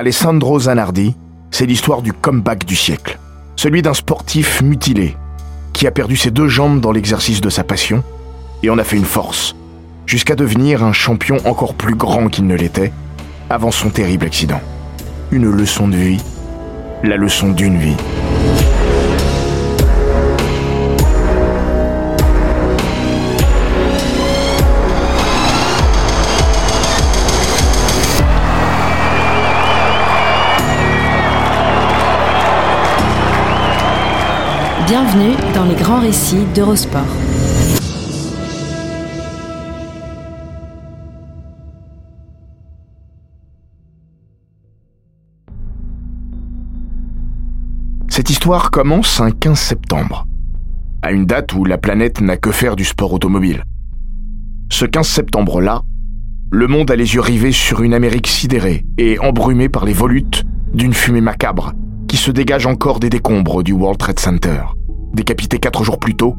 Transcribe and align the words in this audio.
Alessandro 0.00 0.58
Zanardi, 0.58 1.14
c'est 1.50 1.66
l'histoire 1.66 2.00
du 2.00 2.14
comeback 2.14 2.64
du 2.64 2.74
siècle. 2.74 3.18
Celui 3.54 3.82
d'un 3.82 3.92
sportif 3.92 4.62
mutilé, 4.62 5.14
qui 5.74 5.86
a 5.86 5.90
perdu 5.90 6.16
ses 6.16 6.30
deux 6.30 6.48
jambes 6.48 6.80
dans 6.80 6.90
l'exercice 6.90 7.42
de 7.42 7.50
sa 7.50 7.64
passion, 7.64 8.02
et 8.62 8.70
en 8.70 8.78
a 8.78 8.82
fait 8.82 8.96
une 8.96 9.04
force, 9.04 9.54
jusqu'à 10.06 10.36
devenir 10.36 10.82
un 10.82 10.94
champion 10.94 11.36
encore 11.44 11.74
plus 11.74 11.96
grand 11.96 12.28
qu'il 12.28 12.46
ne 12.46 12.56
l'était, 12.56 12.94
avant 13.50 13.70
son 13.70 13.90
terrible 13.90 14.24
accident. 14.24 14.62
Une 15.32 15.50
leçon 15.50 15.86
de 15.86 15.96
vie, 15.96 16.22
la 17.04 17.18
leçon 17.18 17.50
d'une 17.50 17.76
vie. 17.76 17.96
Bienvenue 35.12 35.34
dans 35.54 35.64
les 35.64 35.74
grands 35.74 36.00
récits 36.00 36.44
d'Eurosport. 36.54 37.02
Cette 48.08 48.30
histoire 48.30 48.70
commence 48.70 49.20
un 49.20 49.32
15 49.32 49.58
septembre, 49.58 50.26
à 51.02 51.10
une 51.10 51.26
date 51.26 51.54
où 51.54 51.64
la 51.64 51.78
planète 51.78 52.20
n'a 52.20 52.36
que 52.36 52.52
faire 52.52 52.76
du 52.76 52.84
sport 52.84 53.12
automobile. 53.12 53.64
Ce 54.70 54.84
15 54.84 55.08
septembre-là, 55.08 55.82
le 56.52 56.68
monde 56.68 56.90
a 56.90 56.96
les 56.96 57.14
yeux 57.14 57.20
rivés 57.20 57.52
sur 57.52 57.82
une 57.82 57.94
Amérique 57.94 58.28
sidérée 58.28 58.84
et 58.98 59.18
embrumée 59.18 59.68
par 59.68 59.84
les 59.84 59.92
volutes 59.92 60.44
d'une 60.72 60.94
fumée 60.94 61.20
macabre 61.20 61.72
qui 62.06 62.16
se 62.16 62.30
dégage 62.30 62.66
encore 62.66 63.00
des 63.00 63.08
décombres 63.08 63.62
du 63.62 63.72
World 63.72 63.98
Trade 63.98 64.18
Center, 64.18 64.62
décapité 65.12 65.58
quatre 65.58 65.84
jours 65.84 65.98
plus 65.98 66.14
tôt, 66.14 66.36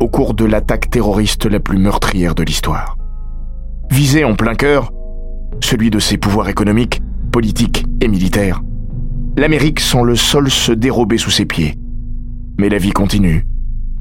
au 0.00 0.08
cours 0.08 0.34
de 0.34 0.44
l'attaque 0.44 0.90
terroriste 0.90 1.46
la 1.46 1.60
plus 1.60 1.78
meurtrière 1.78 2.34
de 2.34 2.42
l'histoire. 2.42 2.96
Visé 3.90 4.24
en 4.24 4.34
plein 4.34 4.54
cœur, 4.54 4.92
celui 5.60 5.90
de 5.90 5.98
ses 5.98 6.16
pouvoirs 6.16 6.48
économiques, 6.48 7.02
politiques 7.32 7.84
et 8.00 8.08
militaires, 8.08 8.60
l'Amérique 9.36 9.80
sent 9.80 10.02
le 10.04 10.16
sol 10.16 10.50
se 10.50 10.72
dérober 10.72 11.18
sous 11.18 11.30
ses 11.30 11.44
pieds. 11.44 11.74
Mais 12.58 12.68
la 12.68 12.78
vie 12.78 12.92
continue. 12.92 13.46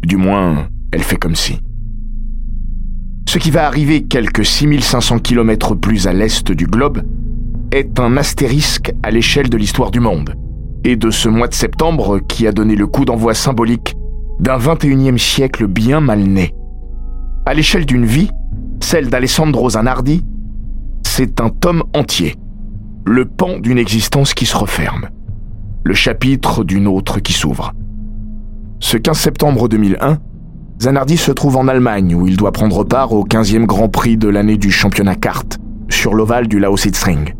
Du 0.03 0.17
moins, 0.17 0.67
elle 0.91 1.03
fait 1.03 1.17
comme 1.17 1.35
si. 1.35 1.59
Ce 3.27 3.39
qui 3.39 3.49
va 3.49 3.65
arriver 3.65 4.03
quelques 4.03 4.45
6500 4.45 5.19
km 5.19 5.75
plus 5.75 6.07
à 6.07 6.13
l'est 6.13 6.51
du 6.51 6.67
globe 6.67 7.01
est 7.71 7.99
un 7.99 8.15
astérisque 8.17 8.93
à 9.01 9.09
l'échelle 9.09 9.49
de 9.49 9.57
l'histoire 9.57 9.89
du 9.89 9.99
monde 9.99 10.35
et 10.83 10.95
de 10.95 11.09
ce 11.09 11.29
mois 11.29 11.47
de 11.47 11.53
septembre 11.53 12.19
qui 12.19 12.45
a 12.45 12.51
donné 12.51 12.75
le 12.75 12.85
coup 12.85 13.05
d'envoi 13.05 13.33
symbolique 13.33 13.95
d'un 14.43 14.57
21e 14.57 15.17
siècle 15.17 15.67
bien 15.67 16.01
mal 16.01 16.19
né. 16.19 16.53
À 17.45 17.53
l'échelle 17.53 17.85
d'une 17.85 18.03
vie, 18.03 18.29
celle 18.81 19.09
d'Alessandro 19.09 19.69
Zanardi, 19.69 20.25
c'est 21.03 21.39
un 21.39 21.47
tome 21.47 21.83
entier, 21.93 22.35
le 23.05 23.23
pan 23.23 23.59
d'une 23.59 23.77
existence 23.77 24.33
qui 24.33 24.45
se 24.45 24.57
referme, 24.57 25.07
le 25.85 25.93
chapitre 25.93 26.65
d'une 26.65 26.87
autre 26.87 27.21
qui 27.21 27.31
s'ouvre. 27.31 27.71
Ce 28.81 28.97
15 28.97 29.17
septembre 29.17 29.69
2001, 29.69 30.17
Zanardi 30.81 31.15
se 31.15 31.31
trouve 31.31 31.55
en 31.55 31.69
Allemagne 31.69 32.13
où 32.13 32.27
il 32.27 32.35
doit 32.35 32.51
prendre 32.51 32.83
part 32.83 33.13
au 33.13 33.23
15e 33.23 33.65
Grand 33.65 33.87
Prix 33.87 34.17
de 34.17 34.27
l'année 34.27 34.57
du 34.57 34.71
championnat 34.71 35.15
kart 35.15 35.57
sur 35.87 36.13
l'ovale 36.13 36.49
du 36.49 36.59
Lausitzring. 36.59 37.33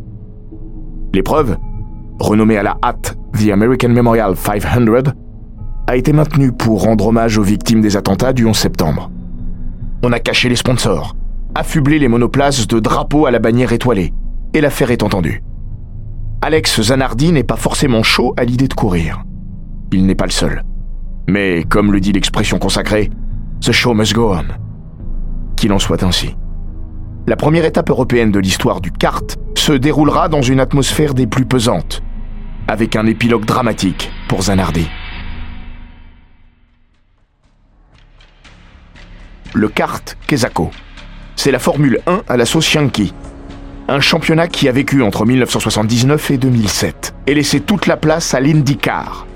L'épreuve, 1.14 1.58
renommée 2.22 2.58
à 2.58 2.64
la 2.64 2.78
hâte 2.82 3.18
The 3.34 3.50
American 3.50 3.90
Memorial 3.90 4.38
500, 4.38 5.12
a 5.88 5.96
été 5.96 6.14
maintenue 6.14 6.52
pour 6.52 6.84
rendre 6.84 7.08
hommage 7.08 7.38
aux 7.38 7.44
victimes 7.44 7.82
des 7.82 7.98
attentats 7.98 8.34
du 8.34 8.46
11 8.46 8.56
septembre. 8.56 9.12
On 10.04 10.12
a 10.12 10.20
caché 10.20 10.50
les 10.50 10.56
sponsors, 10.56 11.16
affublé 11.56 12.00
les 12.00 12.08
monoplaces 12.08 12.68
de 12.68 12.80
drapeaux 12.80 13.26
à 13.26 13.32
la 13.32 13.40
bannière 13.40 13.74
étoilée, 13.74 14.14
et 14.54 14.62
l'affaire 14.62 14.92
est 14.92 15.04
entendue. 15.04 15.44
Alex 16.42 16.82
Zanardi 16.82 17.32
n'est 17.32 17.44
pas 17.44 17.56
forcément 17.56 18.04
chaud 18.04 18.34
à 18.38 18.44
l'idée 18.44 18.68
de 18.68 18.74
courir. 18.74 19.24
Il 19.92 20.06
n'est 20.06 20.16
pas 20.16 20.26
le 20.26 20.32
seul. 20.32 20.64
Mais, 21.28 21.64
comme 21.64 21.92
le 21.92 22.00
dit 22.00 22.12
l'expression 22.12 22.60
consacrée, 22.60 23.10
The 23.62 23.72
show 23.72 23.94
must 23.94 24.14
go 24.14 24.34
on. 24.34 24.46
Qu'il 25.56 25.72
en 25.72 25.80
soit 25.80 26.04
ainsi. 26.04 26.36
La 27.28 27.38
première 27.38 27.64
étape 27.64 27.90
européenne 27.90 28.32
de 28.32 28.40
l'histoire 28.40 28.82
du 28.82 28.92
kart 28.92 29.38
se 29.56 29.72
déroulera 29.72 30.28
dans 30.28 30.42
une 30.42 30.60
atmosphère 30.60 31.14
des 31.14 31.28
plus 31.28 31.46
pesantes, 31.46 32.04
avec 32.68 32.98
un 32.98 33.06
épilogue 33.06 33.46
dramatique 33.46 34.12
pour 34.28 34.44
Zanardi. 34.44 34.90
Le 39.56 39.68
kart 39.68 40.18
Kesako. 40.26 40.72
C'est 41.36 41.52
la 41.52 41.60
Formule 41.60 42.00
1 42.08 42.24
à 42.28 42.38
la 42.38 42.46
sauce. 42.46 42.76
Un 43.88 44.00
championnat 44.00 44.48
qui 44.48 44.68
a 44.68 44.72
vécu 44.72 45.04
entre 45.04 45.26
1979 45.26 46.32
et 46.32 46.38
2007 46.38 47.14
et 47.28 47.36
laissé 47.36 47.60
toute 47.60 47.86
la 47.86 47.96
place 47.96 48.34
à 48.34 48.40
l'IndyCar. 48.40 49.28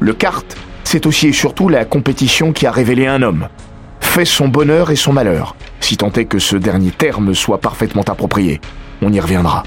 Le 0.00 0.12
kart, 0.12 0.44
c'est 0.82 1.06
aussi 1.06 1.28
et 1.28 1.32
surtout 1.32 1.68
la 1.68 1.84
compétition 1.84 2.52
qui 2.52 2.66
a 2.66 2.72
révélé 2.72 3.06
un 3.06 3.22
homme, 3.22 3.48
fait 4.00 4.24
son 4.24 4.48
bonheur 4.48 4.90
et 4.90 4.96
son 4.96 5.12
malheur, 5.12 5.54
si 5.78 5.96
tant 5.96 6.10
est 6.12 6.24
que 6.24 6.40
ce 6.40 6.56
dernier 6.56 6.90
terme 6.90 7.32
soit 7.32 7.60
parfaitement 7.60 8.02
approprié. 8.02 8.60
On 9.02 9.12
y 9.12 9.20
reviendra. 9.20 9.62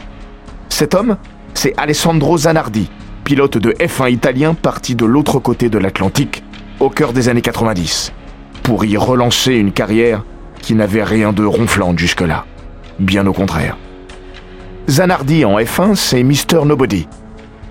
Cet 0.67 0.95
homme, 0.95 1.15
c'est 1.53 1.73
Alessandro 1.77 2.37
Zanardi, 2.37 2.89
pilote 3.23 3.57
de 3.57 3.71
F1 3.71 4.11
italien 4.11 4.53
parti 4.53 4.95
de 4.95 5.05
l'autre 5.05 5.39
côté 5.39 5.69
de 5.69 5.77
l'Atlantique, 5.77 6.43
au 6.81 6.89
cœur 6.89 7.13
des 7.13 7.29
années 7.29 7.41
90, 7.41 8.11
pour 8.67 8.83
y 8.83 8.97
relancer 8.97 9.53
une 9.53 9.71
carrière 9.71 10.25
qui 10.61 10.75
n'avait 10.75 11.05
rien 11.05 11.31
de 11.31 11.45
ronflante 11.45 11.97
jusque-là. 11.97 12.43
Bien 12.99 13.25
au 13.25 13.31
contraire. 13.31 13.77
Zanardi 14.89 15.45
en 15.45 15.57
F1, 15.57 15.95
c'est 15.95 16.21
Mr. 16.21 16.65
Nobody, 16.65 17.07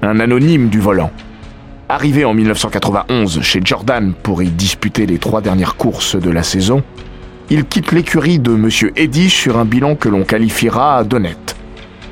un 0.01 0.21
anonyme 0.21 0.71
du 0.71 0.81
volant. 0.81 1.11
Arrivé 1.91 2.25
en 2.25 2.33
1991 2.33 3.43
chez 3.43 3.61
Jordan 3.63 4.15
pour 4.23 4.43
y 4.43 4.49
disputer 4.49 5.05
les 5.05 5.19
trois 5.19 5.43
dernières 5.43 5.77
courses 5.77 6.17
de 6.17 6.31
la 6.31 6.43
saison, 6.43 6.83
il 7.51 7.67
quitte 7.67 7.93
l'écurie 7.93 8.39
de 8.39 8.53
Monsieur 8.53 8.95
Eddy 8.97 9.29
sur 9.29 9.59
un 9.59 9.67
bilan 9.67 9.97
que 9.97 10.09
l'on 10.09 10.25
qualifiera 10.25 11.05
d'honnête. 11.05 11.57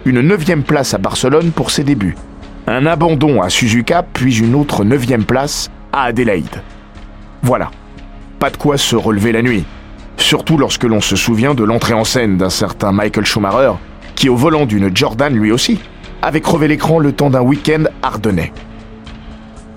Une 0.05 0.21
neuvième 0.21 0.63
place 0.63 0.93
à 0.93 0.99
Barcelone 0.99 1.53
pour 1.53 1.71
ses 1.71 1.85
débuts, 1.85 2.17
un 2.67 2.85
abandon 2.85 3.41
à 3.41 3.49
Suzuka, 3.49 4.05
puis 4.13 4.41
une 4.41 4.55
autre 4.55 4.85
neuvième 4.85 5.25
place 5.25 5.71
à 5.91 6.03
Adélaïde. 6.03 6.61
Voilà, 7.41 7.71
pas 8.39 8.51
de 8.51 8.57
quoi 8.57 8.77
se 8.77 8.97
relever 8.97 9.33
la 9.33 9.43
nuit, 9.43 9.65
surtout 10.17 10.57
lorsque 10.57 10.85
l'on 10.85 11.01
se 11.01 11.17
souvient 11.17 11.55
de 11.55 11.65
l'entrée 11.65 11.95
en 11.95 12.05
scène 12.05 12.37
d'un 12.37 12.51
certain 12.51 12.93
Michael 12.93 13.27
Schumacher, 13.27 13.73
qui 14.15 14.29
au 14.29 14.37
volant 14.37 14.67
d'une 14.67 14.95
Jordan 14.95 15.35
lui 15.35 15.53
aussi, 15.53 15.81
avait 16.23 16.41
crevé 16.41 16.69
l'écran 16.69 16.99
le 16.99 17.13
temps 17.13 17.31
d'un 17.31 17.43
week-end 17.43 17.85
ardennais. 18.03 18.53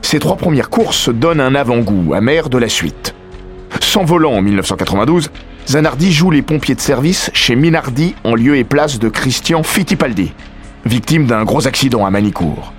Ces 0.02 0.20
trois 0.20 0.38
premières 0.38 0.70
courses 0.70 1.10
donnent 1.10 1.42
un 1.42 1.56
avant-goût 1.56 2.14
amer 2.14 2.50
de 2.50 2.58
la 2.58 2.70
suite. 2.70 3.14
Sans 3.82 4.06
volant 4.06 4.34
en 4.34 4.42
1992, 4.42 5.30
Zanardi 5.68 6.14
joue 6.14 6.32
les 6.32 6.42
pompiers 6.42 6.76
de 6.76 6.80
service 6.80 7.30
chez 7.34 7.56
Minardi 7.58 8.16
en 8.24 8.36
lieu 8.36 8.56
et 8.56 8.64
place 8.64 9.00
de 9.00 9.10
Christian 9.10 9.64
Fittipaldi, 9.64 10.32
victime 10.86 11.26
d'un 11.26 11.44
gros 11.44 11.68
accident 11.68 12.06
à 12.06 12.10
Manicourt. 12.10 12.72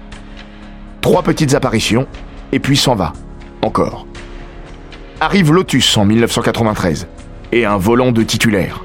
Trois 1.02 1.22
petites 1.22 1.54
apparitions, 1.54 2.06
et 2.52 2.60
puis 2.60 2.78
s'en 2.78 2.94
va. 2.94 3.12
Encore. 3.60 4.07
Arrive 5.20 5.52
Lotus 5.52 5.96
en 5.96 6.04
1993, 6.04 7.08
et 7.50 7.64
un 7.64 7.76
volant 7.76 8.12
de 8.12 8.22
titulaire. 8.22 8.84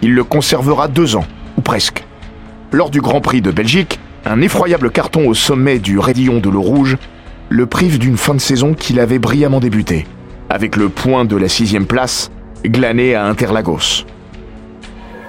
Il 0.00 0.14
le 0.14 0.24
conservera 0.24 0.88
deux 0.88 1.14
ans, 1.14 1.26
ou 1.58 1.60
presque. 1.60 2.04
Lors 2.72 2.88
du 2.88 3.00
Grand 3.00 3.20
Prix 3.20 3.42
de 3.42 3.50
Belgique, 3.50 4.00
Un 4.24 4.42
effroyable 4.42 4.90
carton 4.90 5.26
au 5.26 5.32
sommet 5.32 5.78
du 5.78 5.98
raidillon 5.98 6.38
de 6.38 6.50
l'eau 6.50 6.60
rouge 6.60 6.98
le 7.48 7.64
prive 7.64 7.98
d'une 7.98 8.18
fin 8.18 8.34
de 8.34 8.40
saison 8.40 8.74
qu'il 8.74 9.00
avait 9.00 9.18
brillamment 9.18 9.60
débuté, 9.60 10.06
avec 10.50 10.76
le 10.76 10.90
point 10.90 11.24
de 11.24 11.36
la 11.36 11.48
sixième 11.48 11.86
place 11.86 12.30
glané 12.62 13.14
à 13.14 13.24
Interlagos. 13.24 14.04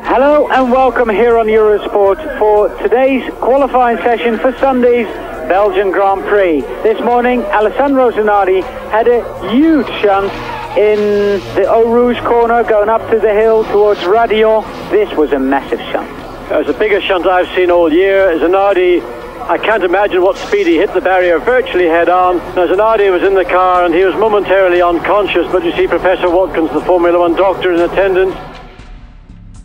Hello 0.04 0.50
and 0.52 0.70
welcome 0.70 1.10
here 1.10 1.38
on 1.38 1.46
Eurosport 1.46 2.18
for 2.38 2.68
today's 2.82 3.24
qualifying 3.40 3.98
session 4.04 4.38
for 4.38 4.52
Sunday's 4.60 5.08
Belgian 5.50 5.90
Grand 5.90 6.24
Prix. 6.26 6.62
This 6.84 7.02
morning, 7.02 7.42
Alessandro 7.42 8.12
Zanardi 8.12 8.62
had 8.92 9.08
a 9.08 9.26
huge 9.50 9.88
shunt 10.00 10.32
in 10.78 11.42
the 11.56 11.66
Eau 11.68 11.92
Rouge 11.92 12.20
corner 12.20 12.64
going 12.64 12.88
up 12.88 13.02
to 13.10 13.18
the 13.18 13.34
hill 13.34 13.64
towards 13.64 14.06
Radio. 14.06 14.62
This 14.92 15.12
was 15.18 15.32
a 15.34 15.40
massive 15.40 15.80
shunt. 15.92 16.08
It 16.52 16.56
was 16.56 16.68
the 16.68 16.78
biggest 16.78 17.08
shunt 17.08 17.26
I've 17.26 17.48
seen 17.56 17.72
all 17.72 17.92
year. 17.92 18.38
Zanardi, 18.38 19.02
I 19.50 19.58
can't 19.58 19.84
imagine 19.84 20.22
what 20.22 20.38
speed 20.38 20.68
he 20.68 20.78
hit 20.78 20.94
the 20.94 21.02
barrier 21.02 21.40
virtually 21.40 21.88
head 21.88 22.10
on. 22.10 22.38
Now, 22.54 22.68
Zanardi 22.68 23.12
was 23.12 23.24
in 23.24 23.34
the 23.34 23.44
car 23.44 23.86
and 23.86 23.94
he 23.96 24.06
was 24.06 24.14
momentarily 24.18 24.84
unconscious, 24.84 25.52
but 25.52 25.64
you 25.66 25.72
see 25.72 25.88
Professor 25.88 26.30
Watkins, 26.30 26.70
the 26.74 26.82
Formula 26.82 27.18
One 27.18 27.36
doctor, 27.36 27.74
in 27.74 27.82
attendance. 27.82 28.36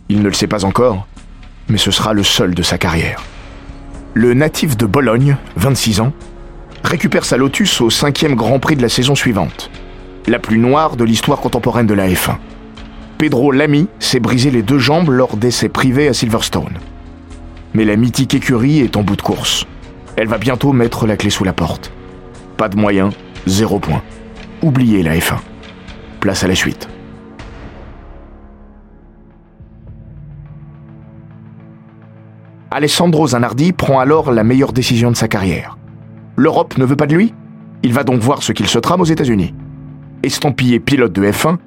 Il 0.09 0.23
ne 0.23 0.29
le 0.29 0.33
sait 0.33 0.47
pas 0.47 0.65
encore, 0.65 1.05
mais 1.69 1.77
ce 1.77 1.91
sera 1.91 2.13
le 2.13 2.23
seul 2.23 2.55
de 2.55 2.63
sa 2.63 2.79
carrière. 2.79 3.21
Le 4.17 4.33
natif 4.33 4.77
de 4.77 4.85
Bologne, 4.85 5.35
26 5.57 5.99
ans, 5.99 6.13
récupère 6.85 7.25
sa 7.25 7.35
Lotus 7.35 7.81
au 7.81 7.89
cinquième 7.89 8.35
Grand 8.35 8.59
Prix 8.59 8.77
de 8.77 8.81
la 8.81 8.87
saison 8.87 9.13
suivante, 9.13 9.69
la 10.25 10.39
plus 10.39 10.57
noire 10.57 10.95
de 10.95 11.03
l'histoire 11.03 11.41
contemporaine 11.41 11.85
de 11.85 11.93
la 11.93 12.07
F1. 12.07 12.37
Pedro 13.17 13.51
Lamy 13.51 13.89
s'est 13.99 14.21
brisé 14.21 14.51
les 14.51 14.61
deux 14.61 14.79
jambes 14.79 15.09
lors 15.09 15.35
d'essais 15.35 15.67
privés 15.67 16.07
à 16.07 16.13
Silverstone. 16.13 16.79
Mais 17.73 17.83
la 17.83 17.97
mythique 17.97 18.33
écurie 18.33 18.79
est 18.79 18.95
en 18.95 19.03
bout 19.03 19.17
de 19.17 19.21
course. 19.21 19.65
Elle 20.15 20.29
va 20.29 20.37
bientôt 20.37 20.71
mettre 20.71 21.07
la 21.07 21.17
clé 21.17 21.29
sous 21.29 21.43
la 21.43 21.51
porte. 21.51 21.91
Pas 22.55 22.69
de 22.69 22.77
moyens, 22.77 23.13
zéro 23.47 23.79
point. 23.79 24.01
Oubliez 24.61 25.03
la 25.03 25.17
F1. 25.17 25.39
Place 26.21 26.41
à 26.45 26.47
la 26.47 26.55
suite. 26.55 26.87
Alessandro 32.71 33.27
Zanardi 33.27 33.71
prend 33.71 33.99
alors 33.99 34.31
la 34.31 34.43
meilleure 34.43 34.73
décision 34.73 35.11
de 35.11 35.15
sa 35.15 35.27
carrière. 35.27 35.77
L'Europe 36.35 36.77
ne 36.77 36.85
veut 36.85 36.95
pas 36.95 37.07
de 37.07 37.15
lui? 37.15 37.33
Il 37.83 37.93
va 37.93 38.03
donc 38.03 38.21
voir 38.21 38.43
ce 38.43 38.51
qu'il 38.51 38.67
se 38.67 38.79
trame 38.79 39.01
aux 39.01 39.05
États-Unis. 39.05 39.53
Estampillé 40.23 40.79
pilote 40.79 41.13
de 41.13 41.23
F1, 41.23 41.57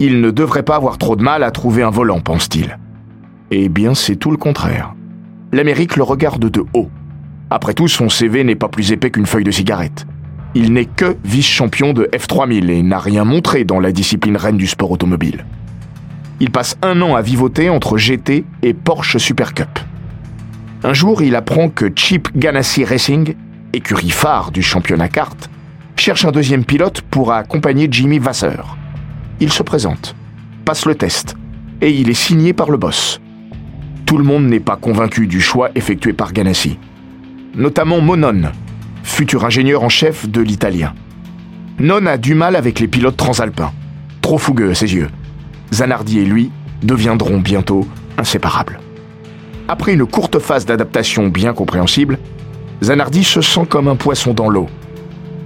il 0.00 0.20
ne 0.20 0.30
devrait 0.30 0.64
pas 0.64 0.76
avoir 0.76 0.98
trop 0.98 1.16
de 1.16 1.22
mal 1.22 1.42
à 1.42 1.50
trouver 1.50 1.82
un 1.82 1.90
volant, 1.90 2.20
pense-t-il. 2.20 2.78
Eh 3.50 3.68
bien, 3.68 3.94
c'est 3.94 4.16
tout 4.16 4.30
le 4.30 4.36
contraire. 4.36 4.94
L'Amérique 5.52 5.96
le 5.96 6.02
regarde 6.02 6.50
de 6.50 6.64
haut. 6.74 6.90
Après 7.50 7.72
tout, 7.72 7.88
son 7.88 8.08
CV 8.08 8.44
n'est 8.44 8.54
pas 8.54 8.68
plus 8.68 8.92
épais 8.92 9.10
qu'une 9.10 9.26
feuille 9.26 9.44
de 9.44 9.50
cigarette. 9.50 10.06
Il 10.54 10.72
n'est 10.72 10.84
que 10.84 11.16
vice-champion 11.24 11.92
de 11.92 12.08
F3000 12.12 12.70
et 12.70 12.82
n'a 12.82 12.98
rien 12.98 13.24
montré 13.24 13.64
dans 13.64 13.80
la 13.80 13.92
discipline 13.92 14.36
reine 14.36 14.56
du 14.56 14.66
sport 14.66 14.90
automobile. 14.90 15.46
Il 16.40 16.50
passe 16.50 16.76
un 16.82 17.00
an 17.00 17.14
à 17.14 17.22
vivoter 17.22 17.70
entre 17.70 17.96
GT 17.96 18.44
et 18.62 18.74
Porsche 18.74 19.18
Super 19.18 19.54
Cup. 19.54 19.78
Un 20.84 20.92
jour, 20.92 21.22
il 21.22 21.34
apprend 21.34 21.68
que 21.70 21.90
Chip 21.94 22.28
Ganassi 22.36 22.84
Racing, 22.84 23.34
écurie 23.72 24.10
phare 24.10 24.52
du 24.52 24.62
championnat 24.62 25.08
kart, 25.08 25.50
cherche 25.96 26.24
un 26.24 26.30
deuxième 26.30 26.64
pilote 26.64 27.02
pour 27.02 27.32
accompagner 27.32 27.88
Jimmy 27.90 28.20
Vasseur. 28.20 28.76
Il 29.40 29.52
se 29.52 29.64
présente, 29.64 30.14
passe 30.64 30.86
le 30.86 30.94
test, 30.94 31.36
et 31.80 31.90
il 31.90 32.08
est 32.08 32.14
signé 32.14 32.52
par 32.52 32.70
le 32.70 32.76
boss. 32.76 33.20
Tout 34.06 34.18
le 34.18 34.24
monde 34.24 34.46
n'est 34.46 34.60
pas 34.60 34.76
convaincu 34.76 35.26
du 35.26 35.40
choix 35.40 35.70
effectué 35.74 36.12
par 36.12 36.32
Ganassi. 36.32 36.78
Notamment 37.56 38.00
Monon, 38.00 38.52
futur 39.02 39.44
ingénieur 39.44 39.82
en 39.82 39.88
chef 39.88 40.28
de 40.28 40.40
l'italien. 40.40 40.94
Non 41.80 42.06
a 42.06 42.18
du 42.18 42.34
mal 42.34 42.54
avec 42.54 42.78
les 42.78 42.88
pilotes 42.88 43.16
transalpins, 43.16 43.72
trop 44.22 44.38
fougueux 44.38 44.70
à 44.70 44.74
ses 44.76 44.94
yeux. 44.94 45.10
Zanardi 45.74 46.20
et 46.20 46.24
lui 46.24 46.52
deviendront 46.84 47.40
bientôt 47.40 47.86
inséparables. 48.16 48.78
Après 49.70 49.92
une 49.92 50.06
courte 50.06 50.38
phase 50.38 50.64
d'adaptation 50.64 51.28
bien 51.28 51.52
compréhensible, 51.52 52.18
Zanardi 52.82 53.22
se 53.22 53.42
sent 53.42 53.66
comme 53.68 53.86
un 53.86 53.96
poisson 53.96 54.32
dans 54.32 54.48
l'eau. 54.48 54.66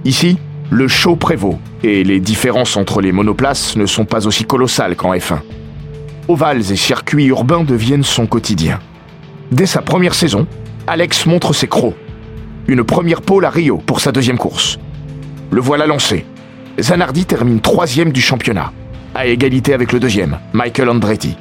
Ici, 0.05 0.37
le 0.69 0.87
show 0.87 1.17
prévaut 1.17 1.59
et 1.83 2.05
les 2.05 2.21
différences 2.21 2.77
entre 2.77 3.01
les 3.01 3.11
monoplaces 3.11 3.75
ne 3.75 3.85
sont 3.85 4.05
pas 4.05 4.25
aussi 4.25 4.45
colossales 4.45 4.95
qu'en 4.95 5.13
F1. 5.13 5.39
Ovales 6.29 6.71
et 6.71 6.77
circuits 6.77 7.25
urbains 7.25 7.65
deviennent 7.65 8.03
son 8.03 8.25
quotidien. 8.25 8.79
Dès 9.51 9.65
sa 9.65 9.81
première 9.81 10.13
saison, 10.13 10.47
Alex 10.87 11.25
montre 11.25 11.51
ses 11.51 11.67
crocs. 11.67 11.95
Une 12.67 12.85
première 12.85 13.21
pole 13.21 13.43
à 13.43 13.49
Rio 13.49 13.77
pour 13.77 13.99
sa 13.99 14.13
deuxième 14.13 14.37
course. 14.37 14.79
Le 15.51 15.59
voilà 15.59 15.85
lancé. 15.85 16.25
Zanardi 16.79 17.25
termine 17.25 17.59
troisième 17.59 18.13
du 18.13 18.21
championnat, 18.21 18.71
à 19.15 19.25
égalité 19.25 19.73
avec 19.73 19.91
le 19.91 19.99
deuxième, 19.99 20.39
Michael 20.53 20.87
Andretti. 20.87 21.35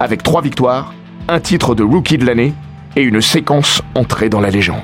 Avec 0.00 0.22
trois 0.22 0.40
victoires, 0.40 0.94
un 1.28 1.40
titre 1.40 1.74
de 1.74 1.82
rookie 1.82 2.18
de 2.18 2.24
l'année 2.24 2.52
et 2.96 3.02
une 3.02 3.20
séquence 3.20 3.82
entrée 3.94 4.28
dans 4.28 4.40
la 4.40 4.50
légende. 4.50 4.80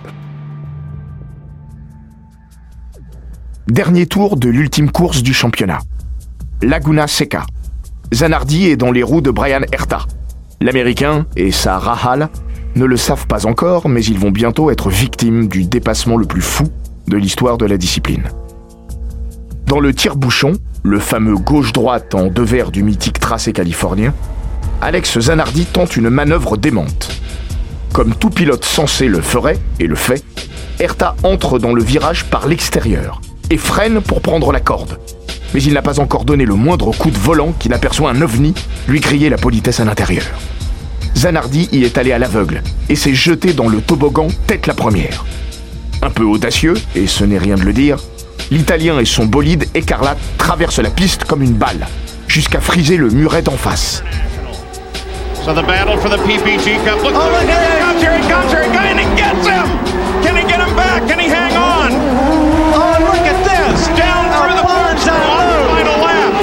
Dernier 3.66 4.06
tour 4.06 4.36
de 4.36 4.48
l'ultime 4.48 4.90
course 4.90 5.22
du 5.22 5.34
championnat. 5.34 5.80
Laguna 6.62 7.06
Seca. 7.06 7.44
Zanardi 8.14 8.66
est 8.66 8.76
dans 8.76 8.92
les 8.92 9.02
roues 9.02 9.20
de 9.20 9.30
Brian 9.30 9.60
Herta. 9.72 10.06
L'Américain 10.60 11.26
et 11.36 11.52
sa 11.52 11.78
Rahal 11.78 12.30
ne 12.74 12.84
le 12.84 12.96
savent 12.96 13.26
pas 13.26 13.46
encore, 13.46 13.88
mais 13.88 14.02
ils 14.04 14.18
vont 14.18 14.30
bientôt 14.30 14.70
être 14.70 14.88
victimes 14.88 15.48
du 15.48 15.64
dépassement 15.64 16.16
le 16.16 16.24
plus 16.24 16.40
fou 16.40 16.64
de 17.06 17.16
l'histoire 17.16 17.58
de 17.58 17.66
la 17.66 17.76
discipline. 17.76 18.24
Dans 19.66 19.80
le 19.80 19.92
tire-bouchon, 19.92 20.54
le 20.82 20.98
fameux 20.98 21.36
gauche-droite 21.36 22.14
en 22.14 22.28
deux 22.28 22.42
verres 22.42 22.70
du 22.70 22.82
mythique 22.82 23.20
tracé 23.20 23.52
californien, 23.52 24.14
Alex 24.80 25.18
Zanardi 25.18 25.66
tente 25.66 25.96
une 25.96 26.08
manœuvre 26.08 26.56
démente. 26.56 27.08
Comme 27.92 28.14
tout 28.14 28.30
pilote 28.30 28.64
censé 28.64 29.08
le 29.08 29.20
ferait, 29.20 29.58
et 29.80 29.88
le 29.88 29.96
fait, 29.96 30.22
Herta 30.78 31.16
entre 31.24 31.58
dans 31.58 31.72
le 31.72 31.82
virage 31.82 32.24
par 32.26 32.46
l'extérieur 32.46 33.20
et 33.50 33.56
freine 33.56 34.00
pour 34.00 34.20
prendre 34.20 34.52
la 34.52 34.60
corde. 34.60 34.98
Mais 35.52 35.62
il 35.62 35.72
n'a 35.72 35.82
pas 35.82 35.98
encore 35.98 36.24
donné 36.24 36.44
le 36.44 36.54
moindre 36.54 36.92
coup 36.92 37.10
de 37.10 37.18
volant 37.18 37.52
qu'il 37.58 37.72
aperçoit 37.72 38.10
un 38.10 38.22
ovni 38.22 38.54
lui 38.86 39.00
crier 39.00 39.30
la 39.30 39.36
politesse 39.36 39.80
à 39.80 39.84
l'intérieur. 39.84 40.26
Zanardi 41.16 41.68
y 41.72 41.82
est 41.82 41.98
allé 41.98 42.12
à 42.12 42.18
l'aveugle 42.18 42.62
et 42.88 42.94
s'est 42.94 43.14
jeté 43.14 43.54
dans 43.54 43.68
le 43.68 43.80
toboggan 43.80 44.28
tête 44.46 44.68
la 44.68 44.74
première. 44.74 45.24
Un 46.02 46.10
peu 46.10 46.22
audacieux, 46.22 46.74
et 46.94 47.08
ce 47.08 47.24
n'est 47.24 47.38
rien 47.38 47.56
de 47.56 47.64
le 47.64 47.72
dire, 47.72 47.98
l'Italien 48.52 49.00
et 49.00 49.04
son 49.04 49.26
bolide 49.26 49.66
écarlate 49.74 50.18
traversent 50.36 50.78
la 50.78 50.90
piste 50.90 51.24
comme 51.24 51.42
une 51.42 51.54
balle, 51.54 51.88
jusqu'à 52.28 52.60
friser 52.60 52.96
le 52.96 53.10
muret 53.10 53.42
d'en 53.42 53.56
face. 53.56 54.04
So 55.48 55.56
the 55.56 55.64
battle 55.64 55.96
for 55.96 56.12
the 56.12 56.20
PPG 56.28 56.76
Cup. 56.84 57.00
Look, 57.00 57.16
oh, 57.16 57.32
look, 57.32 57.48
here 57.48 57.56
he 57.56 57.80
comes, 57.80 58.04
here 58.04 58.12
he 58.12 58.20
comes, 58.28 58.52
here 58.52 58.60
he 58.60 58.68
comes, 58.68 58.84
and 58.92 59.00
he 59.00 59.08
gets 59.16 59.48
him! 59.48 59.64
Can 60.20 60.36
he 60.36 60.44
get 60.44 60.60
him 60.60 60.76
back? 60.76 61.08
Can 61.08 61.16
he 61.16 61.24
hang 61.24 61.56
on? 61.56 61.88
Oh, 62.76 63.00
look 63.08 63.24
at 63.24 63.40
this! 63.48 63.88
Down 63.96 64.28
through 64.28 64.60
the 64.60 64.66
boards 64.68 65.08
on 65.08 65.16
the 65.48 65.60
final 65.72 65.96
lap. 66.04 66.36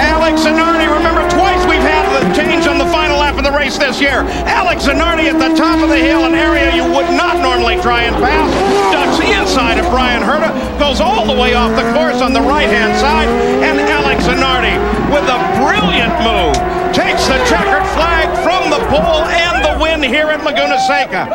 Alex 0.00 0.40
Zanardi, 0.40 0.88
remember 0.88 1.20
twice 1.36 1.68
we've 1.68 1.84
had 1.84 2.08
the 2.16 2.24
change 2.32 2.64
on 2.64 2.80
the 2.80 2.88
final 2.88 3.20
lap 3.20 3.36
of 3.36 3.44
the 3.44 3.52
race 3.52 3.76
this 3.76 4.00
year. 4.00 4.24
Alex 4.48 4.88
Zanardi 4.88 5.28
at 5.28 5.36
the 5.36 5.52
top 5.52 5.84
of 5.84 5.92
the 5.92 6.00
hill, 6.00 6.24
an 6.24 6.32
area 6.32 6.72
you 6.72 6.88
would 6.96 7.12
not 7.12 7.44
normally 7.44 7.76
try 7.84 8.08
and 8.08 8.16
pass. 8.24 8.48
Ducks 8.88 9.20
the 9.20 9.36
inside 9.36 9.76
of 9.76 9.84
Brian 9.92 10.24
Herta, 10.24 10.48
goes 10.80 10.96
all 10.96 11.28
the 11.28 11.36
way 11.36 11.52
off 11.52 11.76
the 11.76 11.84
course 11.92 12.24
on 12.24 12.32
the 12.32 12.40
right-hand 12.40 12.96
side, 12.96 13.28
and 13.60 13.76
Alex 13.92 14.24
Zanardi 14.24 14.80
with 15.12 15.28
a 15.28 15.38
brilliant 15.60 16.16
move 16.24 16.83
takes 16.94 17.26
the 17.26 17.38
checkered 17.44 17.84
flag 17.96 18.28
from 18.44 18.70
the 18.70 18.78
pole 18.86 19.24
and 19.24 19.64
the 19.64 19.82
win 19.82 20.00
here 20.00 20.28
at 20.30 20.44
Laguna 20.44 20.78
Seca. 20.78 21.26